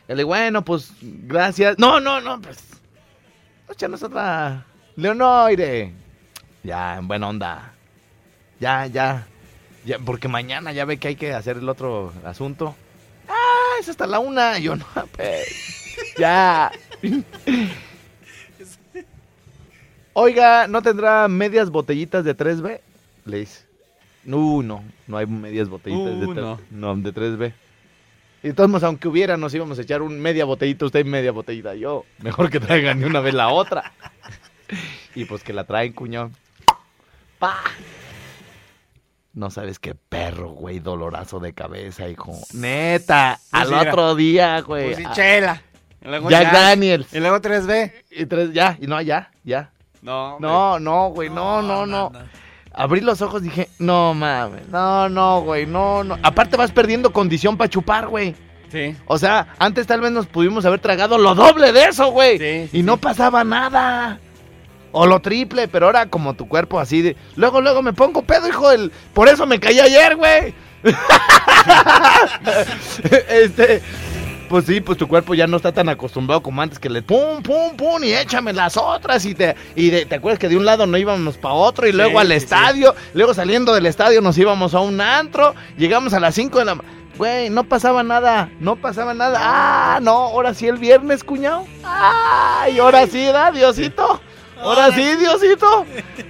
[0.09, 1.79] Le digo, bueno, pues, gracias.
[1.79, 2.57] No, no, no, pues,
[3.71, 4.65] échanos otra.
[4.97, 5.93] Leonoire.
[6.63, 7.73] Ya, en buena onda.
[8.61, 9.27] Ya, ya.
[9.85, 12.75] Ya, porque mañana ya ve que hay que hacer el otro asunto.
[13.29, 14.59] Ah, es hasta la una.
[14.59, 14.85] Yo no,
[15.17, 16.73] pues, ya.
[20.13, 22.81] Oiga, ¿no tendrá medias botellitas de 3B?
[23.27, 23.65] Le dice.
[24.25, 26.61] No, no, no hay medias botellitas de, Uh, tre- no.
[26.71, 27.53] no, de 3B.
[28.43, 31.33] Y de todos aunque hubiera, nos íbamos a echar un media botellita usted y media
[31.33, 32.05] botellita yo.
[32.19, 33.93] Mejor que traigan de una vez la otra.
[35.15, 36.33] y pues que la traen, cuñón.
[37.39, 37.61] Pa.
[39.37, 42.33] No sabes qué perro, güey, dolorazo de cabeza, hijo.
[42.55, 44.95] Neta, Pues al sí, otro día, güey.
[44.95, 45.61] Pues sí, chela.
[46.03, 47.13] Y luego Jack Daniels.
[47.13, 47.93] Y luego 3B.
[48.13, 49.73] Y tres, ya, y no, ya, ya.
[50.01, 50.39] No.
[50.41, 52.13] No, no, güey, no, no, no.
[52.73, 56.17] Abrí los ojos y dije, no mames, no, no, güey, no, no.
[56.23, 58.35] Aparte vas perdiendo condición para chupar, güey.
[58.73, 58.97] Sí.
[59.05, 62.39] O sea, antes tal vez nos pudimos haber tragado lo doble de eso, güey.
[62.39, 64.19] Sí, sí, y no pasaba nada.
[64.99, 67.17] O lo triple, pero ahora como tu cuerpo así de...
[67.37, 68.91] Luego, luego me pongo pedo, hijo del...
[69.13, 70.55] Por eso me caí ayer, güey.
[73.29, 73.83] este...
[74.49, 77.43] Pues sí, pues tu cuerpo ya no está tan acostumbrado como antes que le pum,
[77.43, 80.65] pum, pum y échame las otras y te y de- te acuerdas que de un
[80.65, 82.37] lado no íbamos para otro y luego Sí, al sí, sí.
[82.45, 86.65] estadio, luego saliendo del estadio nos íbamos a un antro, llegamos a las 5 de
[86.65, 86.79] la
[87.19, 89.41] Güey, no pasaba nada, no pasaba nada.
[89.43, 91.65] Ah, no, ahora sí el viernes, cuñado.
[91.83, 94.21] Ay, ahora sí, da, Diosito.
[94.61, 95.87] Ahora sí, Diosito.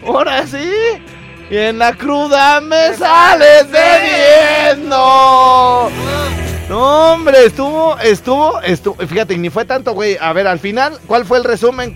[0.07, 0.71] Ahora sí.
[1.51, 4.97] Y en la cruda me sales bebiendo.
[6.69, 8.97] No, hombre, estuvo, estuvo, estuvo.
[9.07, 10.17] Fíjate, ni fue tanto, güey.
[10.21, 11.95] A ver, al final, ¿cuál fue el resumen,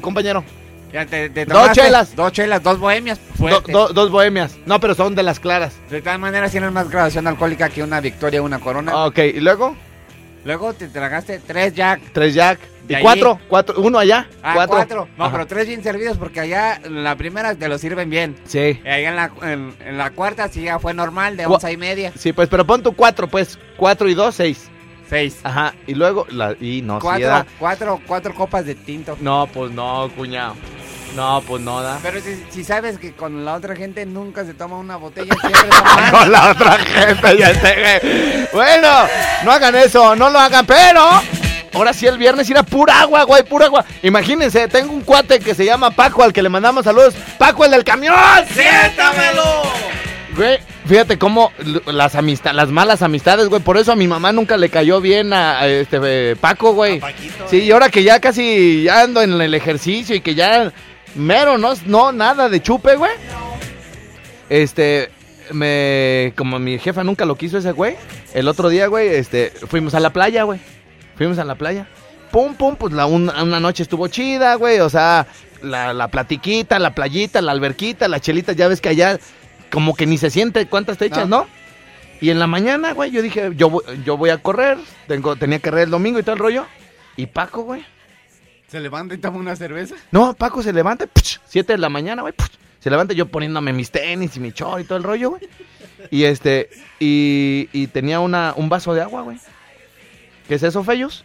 [0.00, 0.42] compañero?
[0.92, 2.16] Ya te, te Dos chelas.
[2.16, 3.20] Dos chelas, dos bohemias.
[3.20, 3.70] Do- Fuerte.
[3.70, 4.56] do- dos bohemias.
[4.66, 5.74] No, pero son de las claras.
[5.88, 9.04] De tal manera tienes más graduación alcohólica que una victoria, una corona.
[9.06, 9.76] Ok, y luego,
[10.44, 12.00] Luego te tragaste tres Jack.
[12.12, 12.58] tres Jack.
[12.88, 14.26] Y cuatro, cuatro, uno allá.
[14.42, 14.76] Ah, cuatro.
[14.76, 15.08] cuatro.
[15.16, 15.32] No, Ajá.
[15.32, 18.34] pero tres bien servidos porque allá la primera te lo sirven bien.
[18.44, 18.80] Sí.
[18.84, 21.76] Y ahí en la, en, en la cuarta sí ya fue normal, de once y
[21.76, 22.12] media.
[22.18, 23.58] Sí, pues, pero pon tu cuatro, pues.
[23.76, 24.68] Cuatro y dos, seis.
[25.08, 25.38] Seis.
[25.44, 25.74] Ajá.
[25.86, 29.16] Y luego, la, y no, cuatro, era- cuatro, cuatro copas de tinto.
[29.20, 30.54] No, pues no, cuñado.
[31.16, 31.98] No, pues no da.
[32.02, 35.68] Pero si, si sabes que con la otra gente nunca se toma una botella, siempre
[35.70, 38.48] toma Con la otra gente, ya sé.
[38.52, 38.88] Bueno,
[39.44, 41.20] no hagan eso, no lo hagan, pero.
[41.72, 43.84] Ahora sí, el viernes era pura agua, güey, pura agua.
[44.02, 47.14] Imagínense, tengo un cuate que se llama Paco, al que le mandamos saludos.
[47.38, 48.14] ¡Paco, el del camión!
[48.52, 49.62] ¡Siéntamelo!
[50.36, 51.52] Güey, fíjate cómo
[51.86, 53.62] las amistades, las malas amistades, güey.
[53.62, 56.98] Por eso a mi mamá nunca le cayó bien a, a este eh, Paco, güey.
[56.98, 57.64] A Paquito, Sí, eh.
[57.64, 60.72] y ahora que ya casi ya ando en el ejercicio y que ya
[61.14, 63.12] mero, no, no nada de chupe, güey.
[64.48, 65.10] Este,
[65.52, 67.96] me, como mi jefa nunca lo quiso ese güey,
[68.34, 70.60] el otro día, güey, este, fuimos a la playa, güey.
[71.16, 71.86] Fuimos a la playa.
[72.30, 74.80] Pum, pum, pues la, una, una noche estuvo chida, güey.
[74.80, 75.26] O sea,
[75.62, 79.18] la, la platiquita, la playita, la alberquita, la chelita, ya ves que allá
[79.70, 81.40] como que ni se siente cuántas te echas, No.
[81.40, 81.46] ¿no?
[82.22, 84.76] Y en la mañana, güey, yo dije, yo, voy- yo voy a correr.
[85.08, 86.66] Tengo, tenía que correr el domingo y todo el rollo.
[87.16, 87.82] Y Paco, güey.
[88.70, 89.96] ¿Se levanta y toma una cerveza?
[90.12, 91.06] No, Paco se levanta,
[91.46, 92.34] 7 de la mañana, güey.
[92.78, 95.42] Se levanta yo poniéndome mis tenis y mi chor y todo el rollo, güey.
[96.10, 99.38] Y este, y, y tenía una, un vaso de agua, güey.
[100.46, 101.24] ¿Qué es eso, Feyos?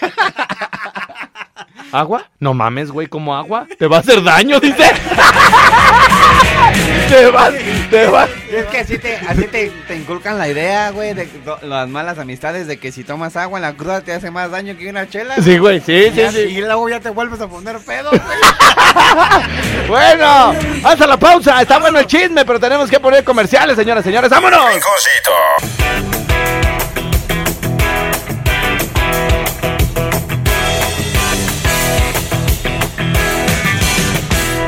[1.92, 2.30] ¿Agua?
[2.38, 3.66] No mames, güey, como agua.
[3.76, 4.84] Te va a hacer daño, dice.
[7.08, 7.50] te va,
[7.90, 8.28] te va.
[8.50, 12.18] Es que así te, así te, te inculcan la idea, güey, de do- las malas
[12.18, 15.08] amistades de que si tomas agua en la cruda te hace más daño que una
[15.08, 15.36] chela.
[15.42, 16.38] Sí, güey, sí, sí, Ya- sí.
[16.40, 18.20] Y luego ya te vuelves a poner pedo, güey.
[19.88, 21.60] Bueno, hasta la pausa.
[21.60, 24.30] Está bueno el chisme, pero tenemos que poner comerciales, señoras, señores.
[24.30, 24.60] ¡Vámonos!
[24.72, 25.30] Rinconcito.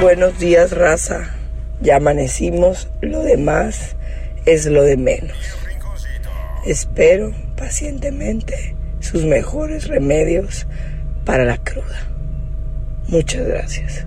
[0.00, 1.34] Buenos días, raza.
[1.86, 3.94] Ya amanecimos, lo demás
[4.44, 5.36] es lo de menos.
[6.66, 10.66] Espero pacientemente sus mejores remedios
[11.24, 12.08] para la cruda.
[13.06, 14.04] Muchas gracias.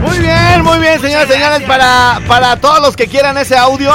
[0.00, 1.60] Muy bien, muy bien, señoras y señores.
[1.64, 3.92] Para, para todos los que quieran ese audio.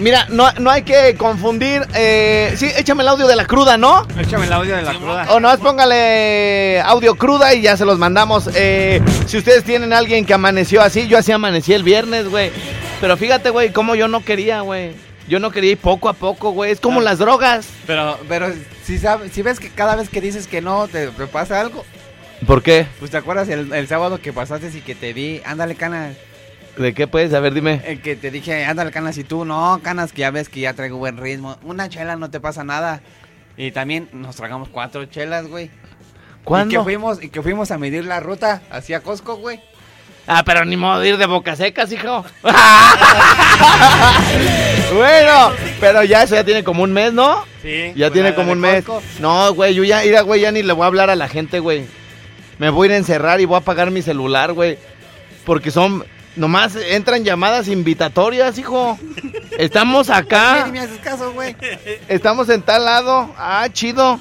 [0.00, 1.82] Mira, no, no hay que confundir.
[1.94, 4.06] Eh, sí, échame el audio de la cruda, ¿no?
[4.18, 5.26] Échame el audio de la cruda.
[5.30, 8.48] O nomás póngale audio cruda y ya se los mandamos.
[8.54, 12.50] Eh, si ustedes tienen a alguien que amaneció así, yo así amanecí el viernes, güey.
[13.00, 14.92] Pero fíjate, güey, cómo yo no quería, güey.
[15.28, 16.72] Yo no quería ir poco a poco, güey.
[16.72, 17.04] Es como Ah.
[17.04, 17.66] las drogas.
[17.86, 18.48] Pero, pero
[18.84, 21.84] si, sabes, si ves que cada vez que dices que no te, te pasa algo,
[22.46, 22.86] ¿Por qué?
[22.98, 26.16] pues te acuerdas el, el sábado que pasaste y que te vi, ándale canas,
[26.76, 27.34] ¿De qué puedes?
[27.34, 27.82] A ver, dime.
[27.84, 30.74] el que te dije, ándale canas y tú, no, canas que ya ves que ya
[30.74, 33.00] traigo buen ritmo, una chela no te pasa nada.
[33.56, 35.66] Y también nos tragamos cuatro chelas, güey.
[35.66, 35.70] Y
[36.44, 36.78] ¿Cuándo?
[36.78, 39.60] que fuimos, y que fuimos a medir la ruta hacia Costco, güey.
[40.26, 42.24] Ah, pero ni modo de ir de boca secas, hijo.
[44.94, 47.44] bueno, pero ya eso ya tiene como un mes, ¿no?
[47.62, 47.92] Sí.
[47.96, 48.84] Ya tiene como un mes.
[49.18, 51.58] No, güey, yo ya, mira, güey, ya ni le voy a hablar a la gente,
[51.58, 51.84] güey.
[52.58, 54.78] Me voy a ir a encerrar y voy a apagar mi celular, güey.
[55.44, 56.04] Porque son,
[56.36, 58.98] nomás entran llamadas invitatorias, hijo.
[59.58, 61.56] Estamos acá, ni me haces caso, güey.
[62.08, 63.30] estamos en tal lado.
[63.36, 64.20] Ah, chido.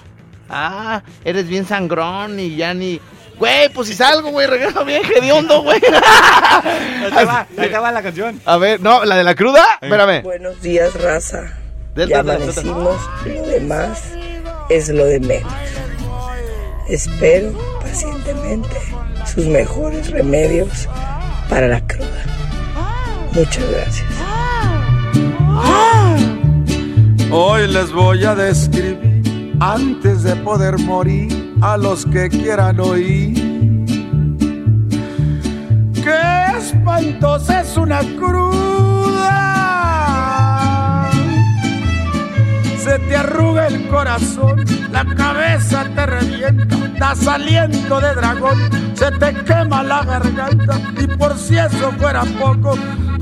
[0.50, 3.00] Ah, eres bien sangrón y ya ni...
[3.38, 5.80] Güey, pues si salgo, güey, regreso bien hediondo, güey.
[7.16, 8.42] Ahí va, la canción.
[8.46, 10.24] A ver, no, la de la cruda, espérame.
[10.24, 11.58] Buenos días, raza.
[11.96, 14.04] Delta, Ya delta, amanecimos, lo demás
[14.70, 15.54] es lo de menos.
[16.90, 18.76] Espero pacientemente
[19.26, 20.90] sus mejores remedios
[21.50, 22.24] para la cruda.
[23.34, 24.08] Muchas gracias.
[27.32, 33.36] Hoy les voy a describir antes de poder morir a los que quieran oír.
[35.94, 39.59] Qué espantosa es una cruda.
[42.90, 48.58] Se te arruga el corazón, la cabeza te revienta, das aliento de dragón,
[48.96, 52.76] se te quema la garganta y por si eso fuera poco,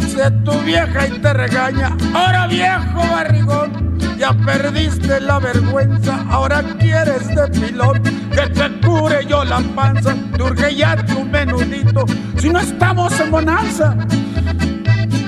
[0.08, 1.98] se tu vieja y te regaña.
[2.14, 8.02] Ahora viejo barrigón, ya perdiste la vergüenza, ahora quieres de pilón
[8.32, 12.06] que te cure yo la panza, te urge ya tu menudito,
[12.38, 13.98] si no estamos en bonanza.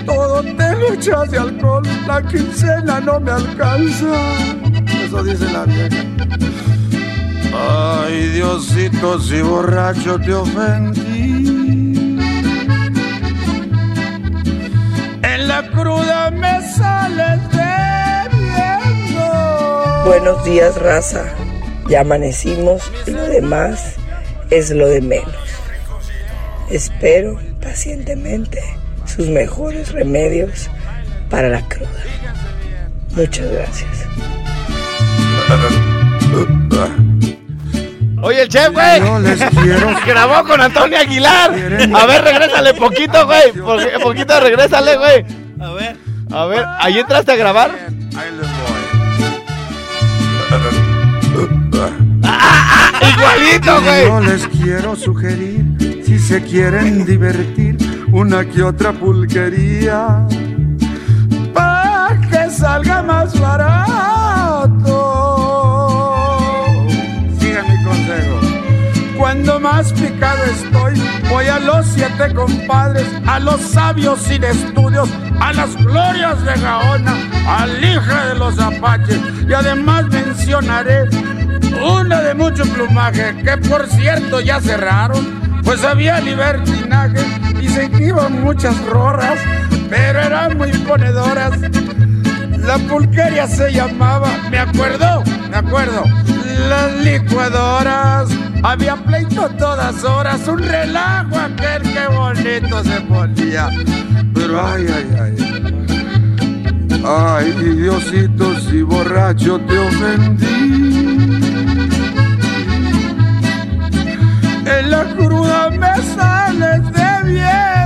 [0.10, 4.08] Todo te lo de alcohol, la quincena no me alcanza.
[5.06, 6.04] Eso dice la vieja.
[7.54, 12.18] Ay, Diosito, si borracho te ofendí.
[15.22, 17.40] En la cruda me sales
[18.32, 19.26] bebiendo.
[20.06, 21.24] Buenos días, raza.
[21.88, 23.98] Ya amanecimos, lo demás
[24.50, 25.36] es lo de menos.
[26.72, 28.79] Espero pacientemente
[29.20, 30.70] sus mejores remedios
[31.30, 31.90] para la cruda.
[33.18, 34.06] Muchas gracias.
[38.22, 39.00] Oye, el chef, güey.
[39.02, 39.90] Yo les quiero.
[40.08, 41.52] Grabó con Antonio Aguilar.
[41.52, 43.52] A ver, regrésale poquito, güey.
[43.52, 45.26] Po- poquito, regrésale, güey.
[45.60, 45.98] A ver.
[46.32, 47.72] A ver, ¿ahí entraste a grabar?
[48.16, 48.80] Ahí les voy.
[53.12, 54.06] Igualito, güey.
[54.06, 55.66] Yo les quiero sugerir,
[56.06, 57.76] si se quieren divertir,
[58.12, 60.26] una que otra pulquería.
[61.54, 64.88] Pa' que salga más barato.
[67.40, 68.40] Siga mi consejo.
[69.18, 75.52] Cuando más picado estoy, voy a los siete compadres, a los sabios sin estudios, a
[75.54, 77.14] las glorias de Gaona,
[77.48, 81.10] al hija de los apaches, y además mencionaré
[81.82, 87.22] una de mucho plumaje, que por cierto ya cerraron, pues había libertinaje,
[88.00, 89.40] iban muchas rorras,
[89.90, 91.52] pero eran muy ponedoras.
[92.60, 96.04] La pulqueria se llamaba, me acuerdo, me acuerdo,
[96.70, 98.30] las licuadoras.
[98.62, 103.70] Había pleito todas horas, un relajo aquel que bonito se ponía.
[104.34, 105.60] Pero ay, ay, ay.
[107.06, 110.46] Ay, Diosito, si borracho te ofendí.
[114.66, 117.79] En la cruda me sales debiendo.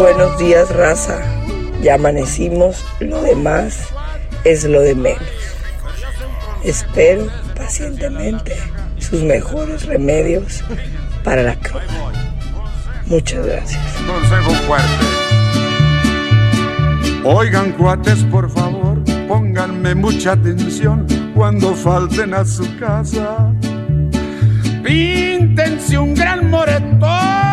[0.00, 1.20] Buenos días, raza.
[1.82, 3.88] Ya amanecimos, lo demás
[4.44, 5.22] es lo de menos.
[6.64, 8.56] Espero pacientemente
[8.98, 10.64] sus mejores remedios
[11.22, 11.84] para la cruda.
[13.08, 13.82] Muchas gracias.
[14.06, 14.88] Consejo fuerte.
[17.22, 23.52] Oigan, cuates, por favor, pónganme mucha atención cuando falten a su casa.
[24.82, 27.49] Píntense un gran moretón.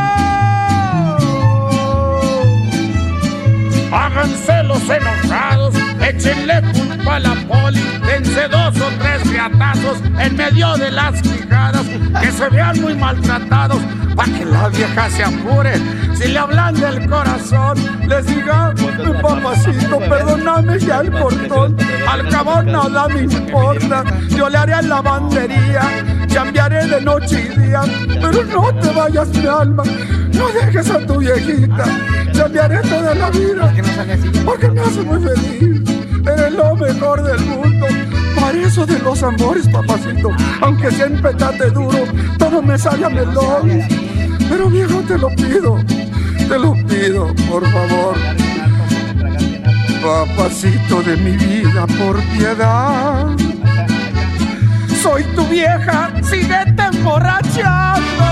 [3.91, 10.76] Háganse los enojados, échenle culpa a la poli, dense dos o tres riatazos en medio
[10.78, 11.86] de las quijadas,
[12.21, 13.82] que se vean muy maltratados,
[14.15, 15.73] para que la vieja se apure.
[16.15, 19.13] Si le hablan del corazón, les diga, mi
[19.47, 25.81] papacito, perdóname ya el portón, al cabo nada me importa, yo le haré lavandería,
[26.33, 27.81] cambiaré de noche y día,
[28.21, 29.83] pero no te vayas mi alma,
[30.33, 31.86] no dejes a tu viejita,
[32.36, 33.73] cambiaré toda la vida,
[34.45, 35.81] porque me hace muy feliz,
[36.27, 37.88] eres lo mejor del mundo.
[38.39, 40.29] Para eso de los amores, papacito,
[40.62, 42.05] aunque siempre tate duro,
[42.38, 43.81] todo me sale a melón.
[44.47, 45.77] Pero viejo, te lo pido,
[46.47, 48.46] te lo pido, por favor.
[50.08, 53.28] Papacito de mi vida, por piedad.
[55.02, 58.26] Soy tu vieja, síguete emborrachando.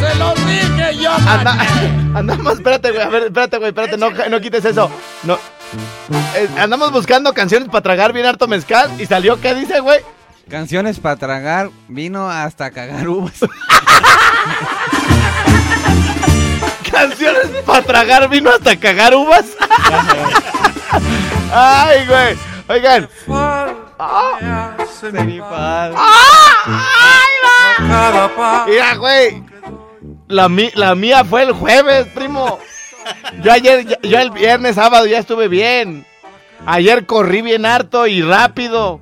[0.00, 1.12] Se lo dije yo.
[1.12, 1.56] Anda,
[2.18, 4.90] andamos, espérate, güey, a ver, espérate, güey, espérate, no, no quites eso.
[5.22, 5.34] No.
[6.34, 10.00] Eh, andamos buscando canciones para tragar bien harto mezcal y salió, ¿qué dice, güey?
[10.48, 13.34] Canciones para tragar, vino hasta cagar uvas.
[16.90, 19.44] Canciones para tragar vino hasta cagar uvas.
[21.52, 22.36] Ay, güey.
[22.68, 23.08] Oigan.
[23.98, 24.76] Ah.
[25.02, 25.94] De mi padre.
[25.96, 28.64] ¡Ay, va!
[28.66, 29.42] Mira, güey.
[30.28, 32.58] La, mi- la mía fue el jueves, primo.
[33.42, 36.06] Yo ayer, ya- yo el viernes, sábado ya estuve bien.
[36.66, 39.00] Ayer corrí bien harto y rápido.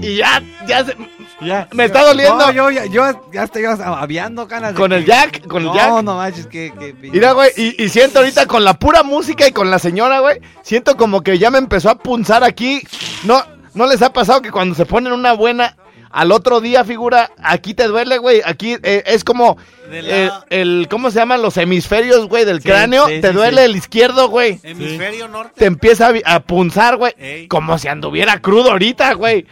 [0.00, 0.96] Y ya, ya se-
[1.40, 1.68] Ya.
[1.72, 2.36] Me está doliendo.
[2.38, 4.74] No, yo, ya- yo ya estoy aviando canas.
[4.74, 5.46] ¿Con el que- Jack?
[5.46, 6.02] ¿Con el no, Jack?
[6.02, 6.72] No, manches, que.
[6.78, 10.20] que Mira, güey, y, y siento ahorita con la pura música y con la señora,
[10.20, 12.82] güey, siento como que ya me empezó a punzar aquí.
[13.24, 13.42] No,
[13.74, 15.76] ¿no les ha pasado que cuando se ponen una buena,
[16.10, 18.40] al otro día, figura, aquí te duele, güey?
[18.44, 19.58] Aquí eh, es como
[19.90, 23.08] eh, el, ¿cómo se llaman los hemisferios, güey, del Sí, cráneo?
[23.08, 23.70] sí, te sí, duele sí.
[23.70, 24.60] el izquierdo, güey.
[24.62, 25.54] Hemisferio norte.
[25.56, 27.48] Te empieza a, punzar, güey, Ey.
[27.48, 29.44] como si anduviera crudo ahorita, güey.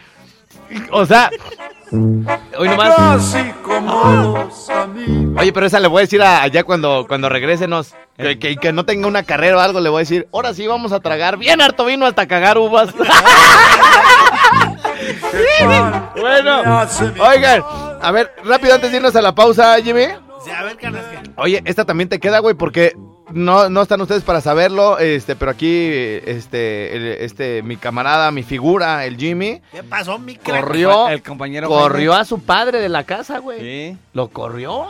[0.91, 1.29] O sea,
[1.91, 2.97] hoy nomás...
[2.97, 4.03] Así como
[4.45, 5.41] los amigos.
[5.41, 7.93] Oye, pero esa le voy a decir a- allá cuando, cuando regresenos.
[8.17, 10.67] Que, que, que no tenga una carrera o algo, le voy a decir, ahora sí
[10.67, 12.93] vamos a tragar bien harto vino hasta cagar uvas.
[16.19, 16.61] bueno,
[17.19, 17.63] oigan,
[18.01, 20.05] a ver, rápido antes de irnos a la pausa, Jimmy.
[20.43, 21.31] Sí, a ver, canas, que.
[21.37, 22.93] Oye, esta también te queda, güey, porque
[23.33, 28.43] no, no están ustedes para saberlo, este, pero aquí, este, el- este, mi camarada, mi
[28.43, 30.61] figura, el Jimmy, ¿Qué pasó, mi crack?
[30.63, 31.67] corrió, El compañero.
[31.67, 33.59] corrió a su padre de la casa, güey.
[33.59, 33.97] Sí.
[34.13, 34.87] Lo corrió.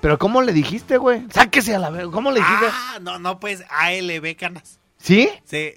[0.00, 1.22] Pero ¿cómo le dijiste, güey?
[1.30, 2.10] Sáquese a la verga.
[2.10, 2.66] ¿Cómo le dijiste?
[2.70, 4.80] Ah, no, no, pues ALB, canas.
[4.98, 5.28] ¿Sí?
[5.44, 5.74] Sí.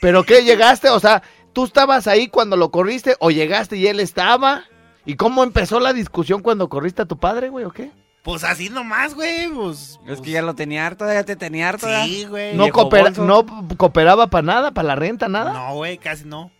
[0.00, 0.90] ¿Pero qué llegaste?
[0.90, 1.22] O sea,
[1.54, 4.64] ¿tú estabas ahí cuando lo corriste o llegaste y él estaba?
[5.06, 7.90] ¿Y cómo empezó la discusión cuando corriste a tu padre, güey, o qué?
[8.22, 9.48] Pues así nomás, güey.
[9.48, 9.98] Pues.
[10.06, 11.88] Es que ya lo tenía harto, ya te tenía harto.
[12.04, 12.54] Sí, güey.
[12.54, 13.44] No, coopera- no
[13.76, 15.52] cooperaba para nada, para la renta, nada.
[15.52, 16.50] No, güey, casi no.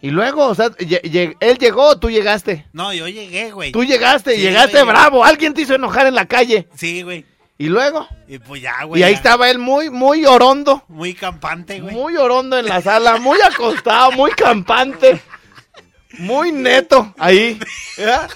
[0.00, 2.66] Y luego, o sea, él llegó o tú llegaste.
[2.72, 3.70] No, yo llegué, güey.
[3.72, 4.86] Tú llegaste, Sí, llegaste güey.
[4.86, 5.24] bravo.
[5.24, 6.68] Alguien te hizo enojar en la calle.
[6.76, 7.24] Sí, güey.
[7.58, 9.00] Y luego, Y pues ya, güey.
[9.00, 9.16] y ahí ya.
[9.16, 10.82] estaba él muy, muy orondo.
[10.88, 11.94] Muy campante, güey.
[11.94, 15.20] Muy orondo en la sala, muy acostado, muy campante,
[16.18, 17.60] muy neto ahí.
[17.96, 18.26] ¿ya?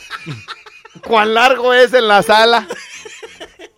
[1.03, 2.67] Cuán largo es en la sala.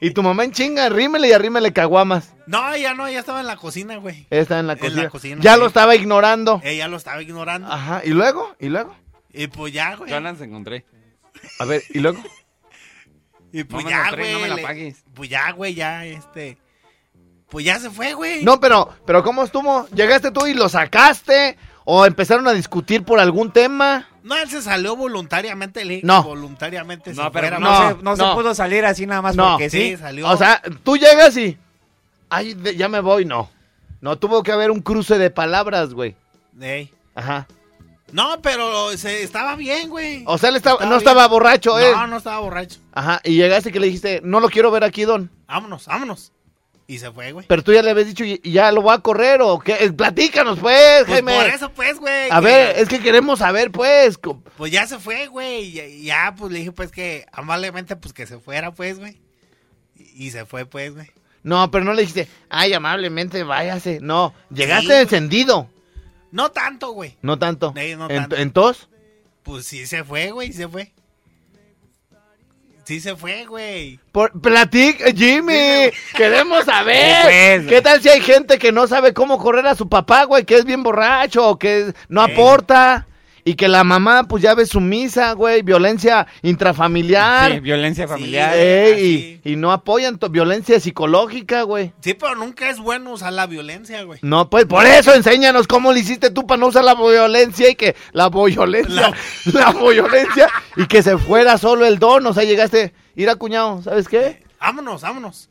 [0.00, 2.32] Y tu mamá en chinga, arrímele y arrímele caguamas.
[2.46, 4.26] No, ya no, ya estaba en la cocina, güey.
[4.30, 5.02] Está en la En cocina.
[5.02, 5.60] la cocina, ya sí.
[5.60, 6.60] lo estaba ignorando.
[6.64, 7.70] Ella lo estaba ignorando.
[7.70, 8.94] Ajá, y luego, y luego.
[9.32, 10.10] Y pues ya, güey.
[10.10, 10.84] Ganas encontré.
[11.58, 12.22] A ver, y luego.
[13.52, 14.32] Y pues ya, güey.
[14.34, 15.04] no me la pagues.
[15.14, 16.58] Pues ya, güey, ya, este.
[17.48, 18.44] Pues ya se fue, güey.
[18.44, 19.88] No, pero, pero ¿cómo estuvo?
[19.88, 21.56] ¿Llegaste tú y lo sacaste?
[21.90, 24.06] ¿O empezaron a discutir por algún tema?
[24.22, 26.22] No, él se salió voluntariamente, le No.
[26.22, 28.16] voluntariamente se No, pero fuera, no, no, se, no, no.
[28.16, 29.52] se pudo salir así nada más No.
[29.52, 29.96] porque Sí, sí.
[29.96, 30.28] salió.
[30.28, 31.56] O sea, tú llegas y.
[32.28, 33.48] Ay, de- ya me voy, no.
[34.02, 36.14] No, tuvo que haber un cruce de palabras, güey.
[36.60, 36.92] Ey.
[37.14, 37.46] Ajá.
[38.12, 40.24] No, pero se, estaba bien, güey.
[40.26, 41.08] O sea, él estaba, Estaba no bien.
[41.08, 41.92] estaba borracho, ¿eh?
[41.94, 42.80] No, no estaba borracho.
[42.92, 45.30] Ajá, y llegaste que le dijiste, no lo quiero ver aquí, don.
[45.46, 46.32] Vámonos, vámonos.
[46.90, 47.46] Y se fue, güey.
[47.46, 49.76] Pero tú ya le habías dicho, y, ya lo voy a correr, o qué.
[49.78, 51.36] Eh, Platícanos, pues, Pues Jaime.
[51.36, 52.30] por eso, pues, güey.
[52.30, 54.18] A que- ver, es que queremos saber, pues.
[54.56, 55.70] Pues ya se fue, güey.
[55.72, 59.20] Ya, ya, pues le dije, pues que amablemente, pues que se fuera, pues, güey.
[59.96, 61.10] Y, y se fue, pues, güey.
[61.42, 63.98] No, pero no le dijiste, ay, amablemente, váyase.
[64.00, 65.68] No, llegaste Sí, encendido.
[66.32, 67.16] No tanto, güey.
[67.20, 67.74] No tanto.
[67.76, 68.34] Sí, no tanto.
[68.36, 68.88] ¿Entos?
[69.42, 70.92] Pues sí se fue, güey, se fue.
[72.88, 74.00] Sí se fue, güey.
[74.12, 77.22] Por, platic, Jimmy, queremos saber.
[77.22, 80.46] Pues, ¿Qué tal si hay gente que no sabe cómo correr a su papá, güey,
[80.46, 83.06] que es bien borracho o que no aporta?
[83.48, 87.50] Y que la mamá, pues ya ve sumisa, güey, violencia intrafamiliar.
[87.50, 88.54] Sí, violencia familiar.
[88.58, 91.94] Y, y no apoyan violencia psicológica, güey.
[92.02, 94.18] Sí, pero nunca es bueno usar la violencia, güey.
[94.20, 97.74] No, pues por eso enséñanos cómo le hiciste tú para no usar la violencia y
[97.74, 99.14] que la violencia,
[99.46, 102.26] la, violencia y que se fuera solo el don.
[102.26, 104.42] O sea, llegaste, ir a cuñado, ¿sabes qué?
[104.60, 105.48] Vámonos, vámonos.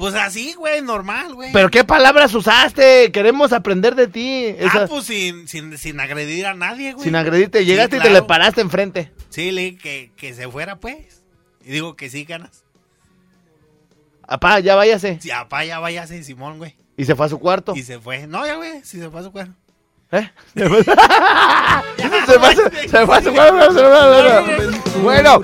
[0.00, 1.52] Pues así, güey, normal, güey.
[1.52, 4.46] Pero qué palabras usaste, queremos aprender de ti.
[4.58, 7.04] Esa- Ah, pues sin, sin, sin agredir a nadie, güey.
[7.04, 9.12] sin agredirte, Sí, llegaste y te le paraste enfrente.
[9.28, 11.22] Sí, le dije que, que se fuera, pues.
[11.62, 12.64] Y digo que sí, ganas.
[14.26, 15.18] Apá, ya váyase.
[15.20, 16.76] Si apá ya váyase, Simón, güey.
[16.96, 17.74] Y se fue a su cuarto.
[17.76, 18.26] Y se fue.
[18.26, 19.52] No, ya, güey, si se fue a su cuarto.
[20.12, 20.30] ¿Eh?
[20.56, 25.00] Se fue, se fue a su- se fue a su cuarto.
[25.02, 25.40] Bueno,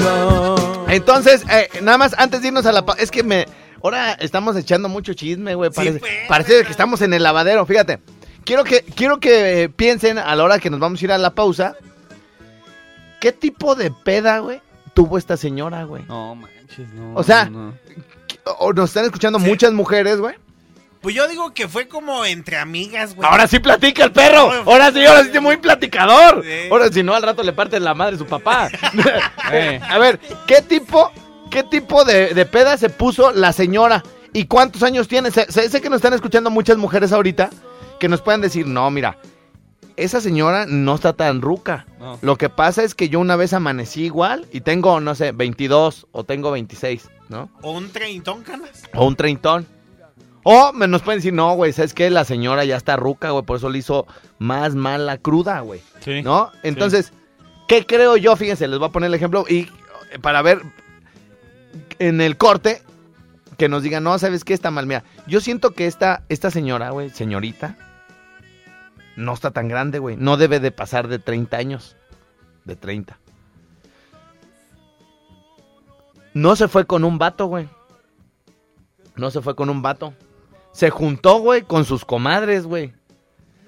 [0.88, 3.46] entonces, eh, nada más antes de irnos a la pa- es que me
[3.83, 5.70] ahora estamos echando mucho chisme, güey.
[5.70, 7.99] Sí, Parece, pues, parece que estamos en el lavadero, fíjate.
[8.45, 11.18] Quiero que quiero que eh, piensen a la hora que nos vamos a ir a
[11.18, 11.74] la pausa.
[13.20, 14.61] ¿Qué tipo de peda, güey,
[14.95, 16.05] tuvo esta señora, güey?
[16.07, 17.14] No manches, no.
[17.14, 17.74] O sea, no.
[18.59, 19.47] O nos están escuchando Sí.
[19.47, 20.35] muchas mujeres, güey.
[21.01, 23.29] Pues yo digo que fue como entre amigas, güey.
[23.29, 24.51] Ahora sí platica el perro.
[24.64, 26.45] Ahora sí, ahora sí es muy platicador.
[26.70, 28.68] Ahora si no al rato le parte la madre a su papá.
[29.53, 29.81] Eh.
[29.89, 31.12] A ver, ¿qué tipo,
[31.51, 34.03] qué tipo de, de peda se puso la señora?
[34.32, 35.30] ¿Y cuántos años tiene?
[35.30, 37.51] Sé, sé- que nos están escuchando muchas mujeres ahorita
[37.99, 39.16] que nos pueden decir, no, mira,
[39.97, 41.86] esa señora no está tan ruca.
[41.99, 42.18] No.
[42.20, 46.07] Lo que pasa es que yo una vez amanecí igual y tengo, no sé, 22
[46.12, 47.49] o tengo 26, ¿no?
[47.62, 48.82] O un treintón, canas.
[48.94, 49.66] O un treintón.
[50.42, 52.11] O me nos pueden decir, no, güey, ¿sabes qué?
[52.11, 54.07] La señora ya está ruca, güey, por eso le hizo
[54.38, 55.80] más mal la cruda, güey.
[56.05, 56.22] Sí.
[56.22, 56.53] ¿No?
[56.62, 57.12] Entonces,
[57.66, 58.36] ¿qué creo yo?
[58.36, 59.61] Fíjense, les voy a poner el ejemplo y
[60.12, 60.61] eh, para ver
[61.99, 62.82] en el corte
[63.57, 64.55] que nos digan, no, ¿sabes qué?
[64.55, 64.86] Está mal.
[64.86, 67.76] Mira, yo siento que esta, esta señora, güey, señorita,
[69.16, 70.16] no está tan grande, güey.
[70.16, 71.97] No debe de pasar de 30 años.
[72.64, 73.18] De 30.
[76.34, 77.68] No se fue con un vato, güey.
[79.16, 80.12] No se fue con un vato.
[80.72, 82.92] Se juntó, güey, con sus comadres, güey.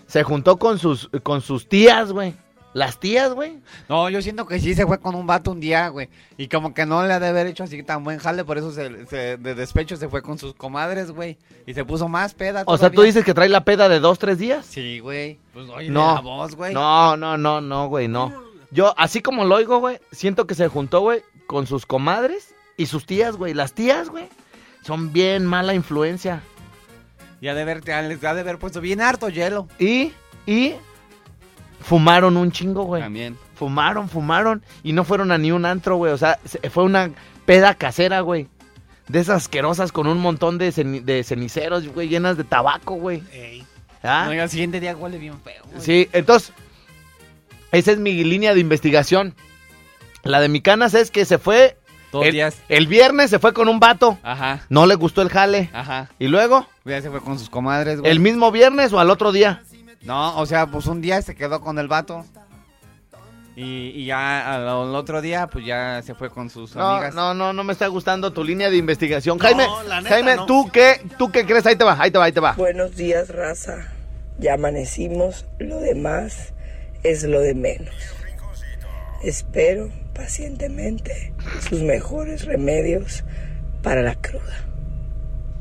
[0.06, 2.34] Se juntó con sus, con sus tías, güey.
[2.74, 3.58] Las tías, güey.
[3.88, 6.08] No, yo siento que sí se fue con un vato un día, güey.
[6.36, 8.70] Y como que no le ha de haber hecho así tan buen jale, por eso
[8.72, 11.38] se, se- de despecho se fue con sus comadres, güey.
[11.66, 12.62] Y se puso más peda.
[12.66, 13.08] O sea, tú todavía.
[13.12, 14.66] dices que trae la peda de dos, tres días.
[14.66, 15.38] Sí, güey.
[15.54, 16.14] Pues oye, No.
[16.14, 16.74] la voz, güey.
[16.74, 18.32] No, no, no, no, güey, no.
[18.70, 22.84] Yo, así como lo oigo, güey, siento que se juntó, güey, con sus comadres y
[22.86, 23.54] sus tías, güey.
[23.54, 24.28] Las tías, güey,
[24.82, 26.42] son bien mala influencia.
[27.40, 29.68] Ya de ver, les ha de haber puesto bien harto hielo.
[29.78, 30.12] Y,
[30.46, 30.74] y,
[31.88, 33.02] fumaron un chingo, güey.
[33.02, 33.36] También.
[33.54, 36.12] Fumaron, fumaron y no fueron a ni un antro, güey.
[36.12, 37.10] O sea, se- fue una
[37.46, 38.46] peda casera, güey.
[39.08, 43.22] De esas asquerosas con un montón de, ceni- de ceniceros, güey, llenas de tabaco, güey.
[43.32, 43.64] Ey.
[44.02, 44.24] ¿Ah?
[44.26, 45.62] No, y al siguiente día huele bien feo.
[45.70, 45.80] güey.
[45.82, 46.52] Sí, entonces,
[47.72, 49.34] esa es mi línea de investigación.
[50.22, 51.76] La de mi canas es que se fue.
[52.12, 52.56] Dos el, días.
[52.70, 54.18] el viernes se fue con un vato.
[54.22, 55.68] Ajá, No le gustó el jale.
[55.74, 56.08] ajá.
[56.18, 58.10] Y luego, Ya se fue con sus comadres, güey.
[58.10, 59.62] el mismo viernes o al otro día.
[60.02, 62.24] No, o sea, pues un día se quedó con el vato.
[63.56, 67.14] Y, y ya al, al otro día, pues ya se fue con sus No, amigas.
[67.16, 69.36] no, no, no me está gustando tu línea de investigación.
[69.40, 70.46] Jaime, la neta, Jaime, no.
[70.46, 71.66] ¿tú qué, ¿tú qué crees?
[71.66, 72.52] Ahí te va, ahí te va, ahí te va.
[72.52, 73.88] Buenos días, raza.
[74.38, 76.52] Ya amanecimos, lo demás
[77.02, 77.92] es lo de menos.
[79.24, 81.32] Espero pacientemente
[81.68, 83.24] sus mejores remedios
[83.82, 84.64] para la cruda.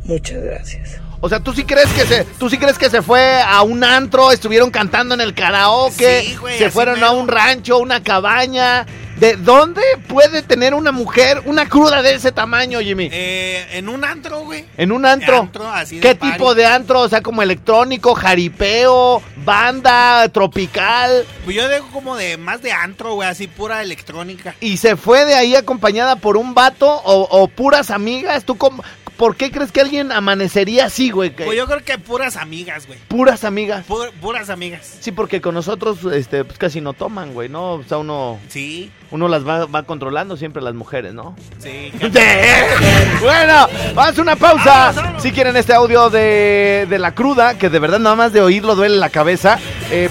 [0.03, 1.01] Muchas gracias.
[1.19, 3.83] O sea, ¿tú sí crees que se, tú sí crees que se fue a un
[3.83, 8.85] antro, estuvieron cantando en el karaoke, Sí, güey, se fueron a un rancho, una cabaña?
[9.19, 13.09] ¿De dónde puede tener una mujer una cruda de ese tamaño, Jimmy?
[13.11, 14.65] Eh, en un antro, güey.
[14.77, 15.39] En un antro.
[15.39, 16.33] Antro, así de ¿Qué party.
[16.33, 16.99] tipo de antro?
[17.01, 21.25] O sea, como electrónico, jaripeo, banda, tropical.
[21.45, 24.53] Pues yo digo como de más de antro, güey, así pura electrónica.
[24.59, 28.43] ¿Y se fue de ahí acompañada por un vato o, o puras amigas?
[28.43, 28.83] ¿Tú cómo-
[29.17, 31.31] ¿Por qué crees que alguien amanecería así, güey?
[31.35, 32.99] Que- Pues yo creo que puras amigas, güey.
[33.07, 33.85] Puras amigas.
[33.87, 34.97] Pu- puras amigas.
[34.99, 37.73] Sí, porque con nosotros este, pues casi no toman, güey, ¿no?
[37.73, 41.35] O sea, uno, Sí, uno las va, va controlando siempre las mujeres, ¿no?
[41.59, 41.91] sí.
[43.21, 44.93] Bueno, vamos a una pausa.
[45.19, 48.75] Si quieren este audio de, de la cruda, que de verdad nada más de oírlo
[48.75, 49.57] duele la cabeza,
[49.91, 50.09] eh,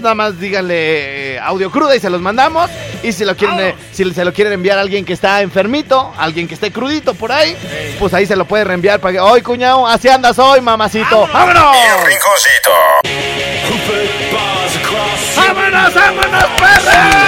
[0.00, 2.70] nada más díganle eh, audio cruda y se los mandamos.
[3.04, 6.10] Y si lo quieren, eh, si se lo quieren enviar a alguien que está enfermito,
[6.16, 7.54] alguien que esté crudito por ahí,
[7.98, 11.28] pues ahí se lo puede reenviar para que, hoy cuñado, así andas hoy, mamacito.
[11.30, 11.76] ¡Vámonos!
[15.36, 17.23] ¡Vámonos, vámonos, perros!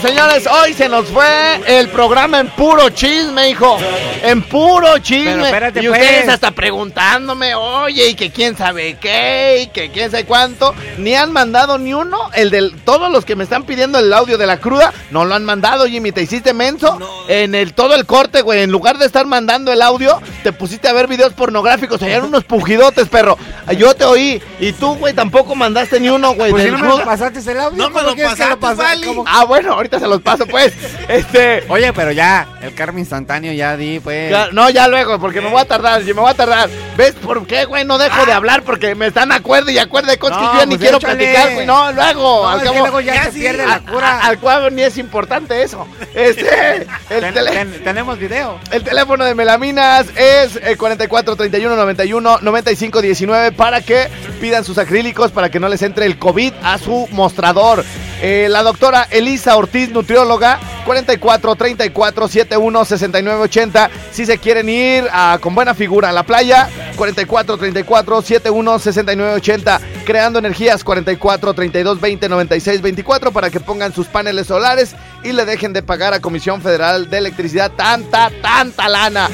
[0.00, 3.76] Señores, señores, hoy se nos fue el programa en puro chisme, hijo.
[4.22, 5.32] En puro chisme.
[5.32, 6.34] Pero espérate, y ustedes pues.
[6.34, 10.74] hasta preguntándome, oye, y que quién sabe qué, y que quién sabe cuánto.
[10.96, 12.30] Ni han mandado ni uno.
[12.34, 15.34] El del, todos los que me están pidiendo el audio de la cruda, no lo
[15.34, 16.12] han mandado, Jimmy.
[16.12, 16.98] ¿Te hiciste menso?
[16.98, 17.28] No.
[17.28, 18.62] En el todo el corte, güey.
[18.62, 22.02] En lugar de estar mandando el audio, te pusiste a ver videos pornográficos.
[22.02, 23.36] Allá eran unos pujidotes, perro.
[23.76, 24.42] Yo te oí.
[24.60, 26.52] Y tú, güey, tampoco mandaste ni uno, güey.
[26.52, 28.74] Pues si no me lo pasaste el audio, No me ¿cómo lo pasaste?
[28.74, 29.06] Vali.
[29.06, 29.24] ¿Cómo?
[29.26, 30.72] Ah, bueno, ahorita se los paso, pues.
[31.08, 31.64] Este.
[31.68, 34.30] Oye, pero ya, el karma instantáneo ya di, pues.
[34.30, 36.68] ya- no, ya luego, porque me voy a tardar, me voy a tardar.
[36.96, 37.84] ¿Ves por qué, güey?
[37.84, 40.60] No dejo de hablar porque me están acuerdo y acuerdo de cosas No, que yo
[40.60, 41.16] ya ni pues quiero échale.
[41.16, 41.66] platicar, güey.
[41.66, 42.78] No, luego, No, al cabo.
[42.78, 44.20] luego ya, ya se sí, pierde a- la a- cura.
[44.20, 45.86] al cabo ni es importante eso.
[46.14, 46.46] Este.
[47.10, 48.58] El, Ten- tele- ten- tenemos video.
[48.70, 54.08] el teléfono de Melaminas es eh, 44 31 91 95 19 para que
[54.40, 57.84] pidan sus acrílicos para que no les entre el COVID a su mostrador.
[58.22, 63.90] Eh, la doctora Elisa Ortiz, nutrióloga, 44 34 71 69 80.
[64.12, 69.34] Si se quieren ir a- con buena figura a la playa, 44 34 71 69
[69.36, 69.80] 80.
[70.04, 75.46] Creando energías, 44 32 20 96 24 para que pongan sus paneles solares y le
[75.46, 79.30] dejen de pagar a Comisión Federal de Electricidad tanta, tanta lana.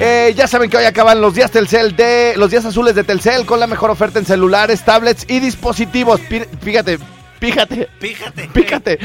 [0.00, 3.46] Eh, ya saben que hoy acaban los días Telcel de los días azules de Telcel
[3.46, 6.20] con la mejor oferta en celulares, tablets y dispositivos.
[6.62, 6.98] Fíjate,
[7.38, 7.88] fíjate.
[8.00, 8.48] Píjate.
[8.52, 8.98] Pícate.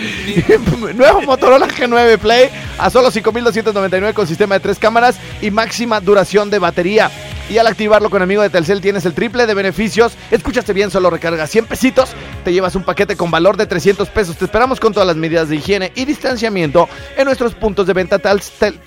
[0.96, 6.50] Nuevo Motorola G9 Play a solo 5.299 con sistema de tres cámaras y máxima duración
[6.50, 7.12] de batería.
[7.50, 10.14] Y al activarlo con amigo de Telcel tienes el triple de beneficios.
[10.32, 12.12] Escúchate bien, solo recarga 100 pesitos.
[12.44, 14.38] Te llevas un paquete con valor de 300 pesos.
[14.38, 18.20] Te esperamos con todas las medidas de higiene y distanciamiento en nuestros puntos de venta
[18.20, 18.80] Telcel.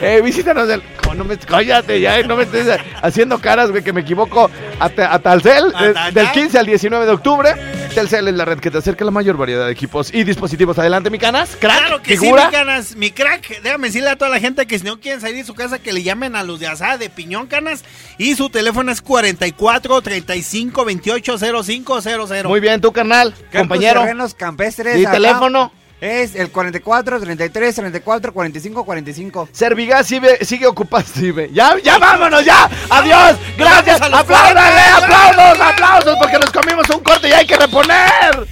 [0.00, 0.82] Eh, visítanos del.
[1.08, 4.50] oh, no me, cállate ya, eh, no me estés haciendo caras, güey, que me equivoco.
[4.78, 7.54] A, a Talcel, A eh, del 15 al 19 de octubre.
[7.94, 10.78] Telcel es la red que te acerca a la mayor variedad de equipos y dispositivos.
[10.78, 11.56] Adelante, mi canas.
[11.58, 12.42] Crack, Claro que figura.
[12.42, 12.96] sí, mi canas.
[12.96, 15.54] Mi crack, déjame decirle a toda la gente que si no quieren salir de su
[15.54, 17.84] casa, que le llamen a los de asada de piñón, canas.
[18.18, 22.44] Y su teléfono es 44 35 28 0500.
[22.44, 24.02] Muy bien, tu Campos compañero.
[24.02, 24.98] Terrenos campestres.
[24.98, 25.72] ¿Y acá teléfono?
[26.00, 29.48] Es el 44, 33, 34, 45, 45.
[29.52, 31.04] Servigas sigue, sigue ocupado.
[31.52, 32.70] Ya, ya vámonos, ya.
[32.88, 33.36] Adiós.
[33.56, 33.98] Gracias.
[33.98, 34.96] vamos a los Apláudale, 40.
[34.96, 38.46] aplausos, aplausos, porque nos comimos un corte y hay que reponer.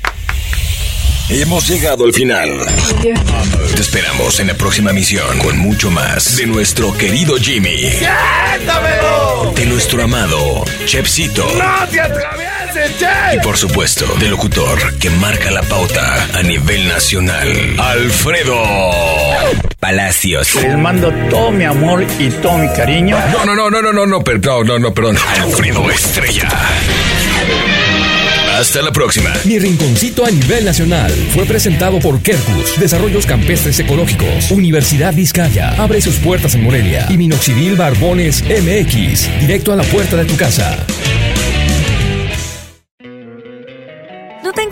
[1.29, 2.67] Hemos llegado al final.
[3.75, 7.91] Te esperamos en la próxima misión con mucho más de nuestro querido Jimmy.
[9.55, 11.45] De nuestro amado Chepsito.
[11.45, 12.01] ¡No te
[13.35, 18.63] Y por supuesto, del locutor que marca la pauta a nivel nacional, Alfredo
[19.79, 20.55] Palacios.
[20.55, 23.19] Les mando todo mi amor y todo mi cariño.
[23.33, 25.19] No, no, no, no, no, no, no, perdón, no, no, perdón.
[25.43, 26.49] Alfredo Estrella.
[28.55, 29.31] Hasta la próxima.
[29.45, 36.01] Mi rinconcito a nivel nacional fue presentado por Kerkus, Desarrollos Campestres Ecológicos, Universidad Vizcaya, abre
[36.01, 40.87] sus puertas en Morelia y Minoxidil Barbones MX, directo a la puerta de tu casa.